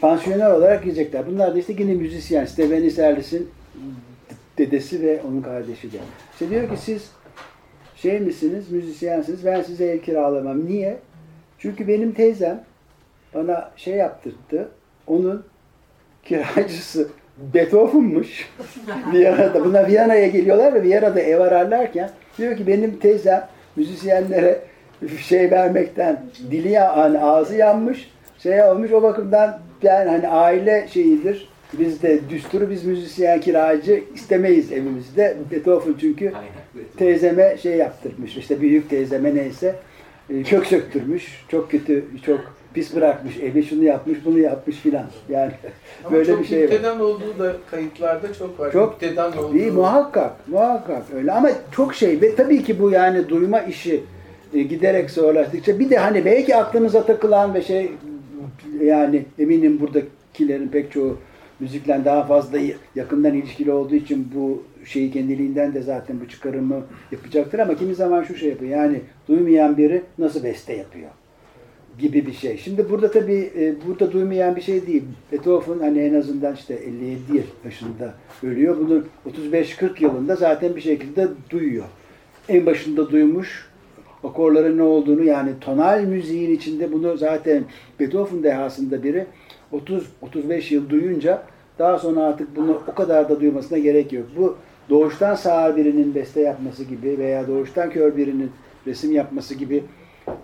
[0.00, 1.26] Pansiyoner olarak girecekler.
[1.26, 2.44] Bunlar da işte yine müzisyen.
[2.44, 3.50] Steven Iserlis'in
[4.58, 5.98] dedesi ve onun kardeşi de.
[6.32, 7.10] İşte diyor ki siz
[7.96, 10.66] şey misiniz, müzisyensiniz, ben size ev kiralamam.
[10.66, 10.98] Niye?
[11.58, 12.64] Çünkü benim teyzem
[13.34, 14.68] bana şey yaptırdı.
[15.06, 15.44] Onun
[16.24, 17.08] kiracısı
[17.54, 18.48] Beethoven'muş.
[19.12, 19.64] Viyana'da.
[19.64, 24.60] Bunlar Viyana'ya geliyorlar ve Viyana'da ev ararlarken diyor ki benim teyzem müzisyenlere
[25.18, 31.50] şey vermekten dili yani ağzı yanmış şey olmuş o bakımdan yani hani aile şeyidir.
[31.72, 35.36] Bizde düsturu biz müzisyen kiracı istemeyiz evimizde.
[35.50, 36.32] Beethoven çünkü
[36.96, 38.36] teyzeme şey yaptırmış.
[38.36, 39.74] İşte büyük teyzeme neyse
[40.46, 42.40] kök söktürmüş çok kötü çok
[42.74, 45.52] pis bırakmış evi şunu yapmış bunu yapmış filan yani
[46.04, 46.82] Ama böyle bir şey var.
[46.82, 48.72] Çok olduğu da kayıtlarda çok var.
[48.72, 49.56] Çok müktedan olduğu.
[49.56, 54.04] İyi muhakkak muhakkak öyle ama çok şey ve tabii ki bu yani duyma işi
[54.54, 57.92] e, giderek zorlaştıkça bir de hani belki aklınıza takılan ve şey
[58.80, 61.16] yani eminim buradakilerin pek çoğu
[61.60, 62.58] müzikle daha fazla
[62.94, 66.82] yakından ilişkili olduğu için bu şeyi kendiliğinden de zaten bu çıkarımı
[67.12, 71.10] yapacaktır ama kimi zaman şu şey yapıyor yani duymayan biri nasıl beste yapıyor
[71.98, 72.56] gibi bir şey.
[72.56, 75.02] Şimdi burada tabii e, burada duymayan bir şey değil.
[75.32, 77.20] Beethoven hani en azından işte 57
[77.64, 78.76] yaşında ölüyor.
[78.78, 79.02] Bunu
[79.52, 81.84] 35-40 yılında zaten bir şekilde duyuyor.
[82.48, 83.68] En başında duymuş,
[84.24, 87.64] akorların ne olduğunu yani tonal müziğin içinde bunu zaten
[88.00, 89.26] Beethoven dehasında biri
[89.72, 91.42] 30-35 yıl duyunca
[91.78, 94.26] daha sonra artık bunu o kadar da duymasına gerek yok.
[94.36, 94.56] Bu
[94.90, 98.50] doğuştan sağır birinin beste yapması gibi veya doğuştan kör birinin
[98.86, 99.84] resim yapması gibi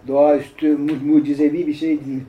[0.09, 2.23] doğaüstü, mucizevi bir şey değil.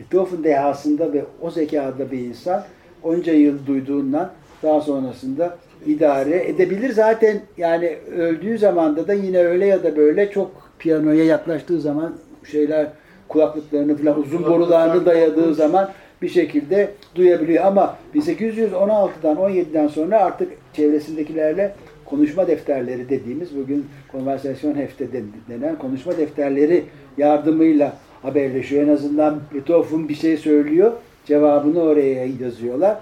[0.00, 2.64] Beethoven dehasında ve o zekada bir insan
[3.02, 4.30] onca yıl duyduğundan
[4.62, 6.92] daha sonrasında idare edebilir.
[6.92, 12.14] Zaten yani öldüğü zamanda da yine öyle ya da böyle çok piyanoya yaklaştığı zaman
[12.50, 12.86] şeyler
[13.28, 15.90] kulaklıklarını falan uzun borularını dayadığı zaman
[16.22, 17.64] bir şekilde duyabiliyor.
[17.64, 21.74] Ama 1816'dan 17'den sonra artık çevresindekilerle
[22.04, 25.08] konuşma defterleri dediğimiz bugün konversasyon hefte
[25.48, 26.84] denen konuşma defterleri
[27.18, 28.82] yardımıyla haberleşiyor.
[28.82, 30.92] En azından Beethoven bir şey söylüyor.
[31.24, 32.98] Cevabını oraya yazıyorlar.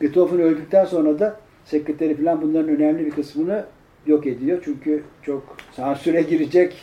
[0.00, 3.64] Beethoven öldükten sonra da sekreteri falan bunların önemli bir kısmını
[4.06, 4.62] yok ediyor.
[4.64, 6.76] Çünkü çok sansüre girecek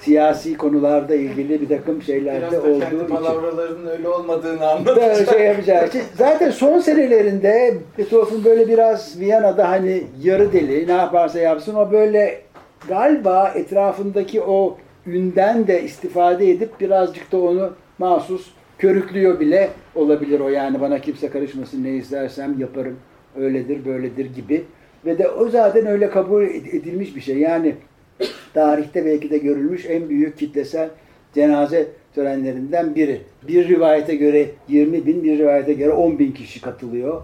[0.00, 3.06] siyasi konularda ilgili bir takım Biraz şeylerde da olduğu kendi için.
[3.06, 5.30] palavralarının öyle olmadığını anlatacak.
[5.30, 6.02] şey yapacağı için.
[6.18, 12.40] Zaten son senelerinde Beethoven böyle biraz Viyana'da hani yarı deli ne yaparsa yapsın o böyle
[12.88, 14.76] galiba etrafındaki o
[15.06, 21.28] ünden de istifade edip birazcık da onu mahsus körüklüyor bile olabilir o yani bana kimse
[21.28, 22.96] karışmasın ne istersem yaparım
[23.40, 24.64] öyledir böyledir gibi
[25.06, 27.74] ve de o zaten öyle kabul ed- edilmiş bir şey yani
[28.54, 30.90] tarihte belki de görülmüş en büyük kitlesel
[31.34, 33.20] cenaze törenlerinden biri.
[33.48, 37.22] Bir rivayete göre 20 bin, bir rivayete göre 10 bin kişi katılıyor.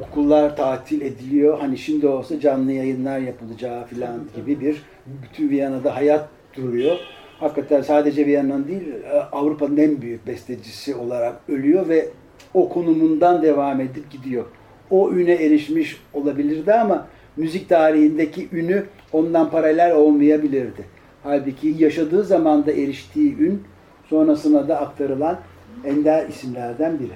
[0.00, 1.58] Okullar tatil ediliyor.
[1.58, 4.82] Hani şimdi olsa canlı yayınlar yapılacağı falan gibi bir
[5.22, 6.96] bütün Viyana'da hayat duruyor.
[7.40, 8.82] Hakikaten sadece Viyana'nın değil
[9.32, 12.08] Avrupa'nın en büyük bestecisi olarak ölüyor ve
[12.54, 14.44] o konumundan devam edip gidiyor.
[14.90, 18.84] O üne erişmiş olabilirdi ama müzik tarihindeki ünü
[19.16, 20.84] ondan paralel olmayabilirdi.
[21.22, 23.62] Halbuki yaşadığı zamanda eriştiği ün
[24.10, 25.38] sonrasına da aktarılan
[25.84, 27.12] ender isimlerden biri.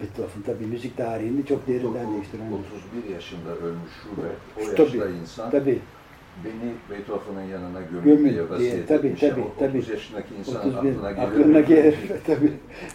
[0.00, 2.52] Beethoven tabii müzik tarihini çok derinden değiştiren.
[2.96, 4.36] 31 yaşında ölmüş Schubert.
[4.56, 5.78] O Tabii, yaşta insan Tabii.
[6.44, 9.20] beni Beethoven'ın yanına diye diye, vasiyet tabii, etmiş.
[9.20, 9.78] tabii, tabii.
[9.78, 11.22] 30 yaşındaki insanın 31 aklına gelir.
[11.28, 11.96] aklına gelir.
[12.26, 12.52] tabii.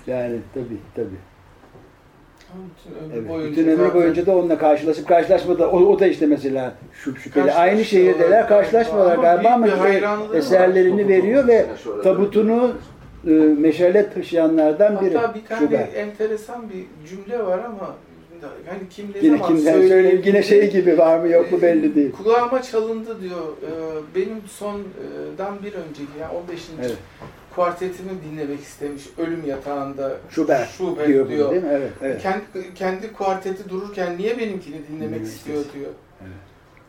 [0.08, 1.31] Yani tabii tabii.
[2.78, 3.30] Bütün ömrü Evet.
[3.30, 5.66] boyunca Bütün ömrü boyunca da onunla karşılaşıp karşılaşmadı.
[5.66, 7.52] O, o da işte mesela şu şüpheli.
[7.52, 9.32] Aynı şehirdeler karşılaşmıyorlar galiba.
[9.34, 10.36] galiba ama e- hayranlığı var.
[10.36, 11.66] eserlerini veriyor ve
[12.04, 12.72] tabutunu
[13.28, 15.18] e, meşale taşıyanlardan biri.
[15.18, 15.96] Hatta bir tane Schubert.
[15.96, 17.96] enteresan bir cümle var ama
[18.68, 21.96] yani kim ne Yine zaman kimden söyleyeyim yine şey gibi var mı yok mu belli
[21.96, 22.12] değil.
[22.12, 23.42] Kulağıma çalındı diyor.
[23.62, 23.70] Ee,
[24.16, 26.60] Benim sondan bir önceki yani 15.
[26.82, 26.96] Evet.
[27.56, 30.12] Kuartetimi dinlemek istemiş ölüm yatağında.
[30.30, 31.52] Schubert, Schubert diyor, diyor.
[31.52, 31.70] değil mi?
[31.72, 32.22] Evet, evet.
[32.22, 35.80] Kendi, kendi kuarteti dururken niye benimkini dinlemek Dinlemek istiyor istesin.
[35.80, 35.92] diyor.
[36.22, 36.32] Evet.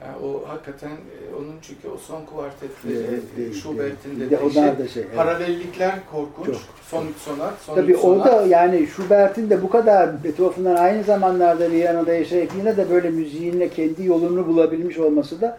[0.03, 3.07] Yani o hakikaten e, onun çünkü o son kuartetleri
[3.39, 5.17] Evet, Schubert'in de, de onlar da şey, evet.
[5.17, 6.47] paralellikler korkunç.
[6.47, 6.57] Çok.
[6.91, 8.27] Son üç sonat, son Tabii üç o sonat.
[8.27, 13.69] da yani Schubert'in de bu kadar Beethoven'dan aynı zamanlarda Viyana'da yaşayıp yine de böyle müziğinle
[13.69, 15.59] kendi yolunu bulabilmiş olması da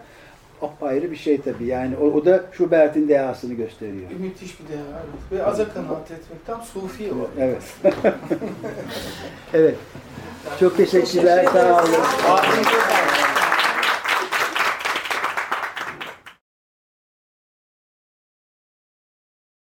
[0.64, 1.66] apayrı bir şey tabii.
[1.66, 4.10] Yani o, o da Schubert'in dehasını gösteriyor.
[4.10, 4.80] Bir müthiş bir değer.
[4.80, 5.32] Evet.
[5.32, 7.30] Ve aza kanaat etmekten sufi o.
[7.40, 7.64] Evet.
[9.54, 9.76] evet.
[10.60, 11.46] Çok teşekkürler.
[11.54, 11.94] Sağ olun.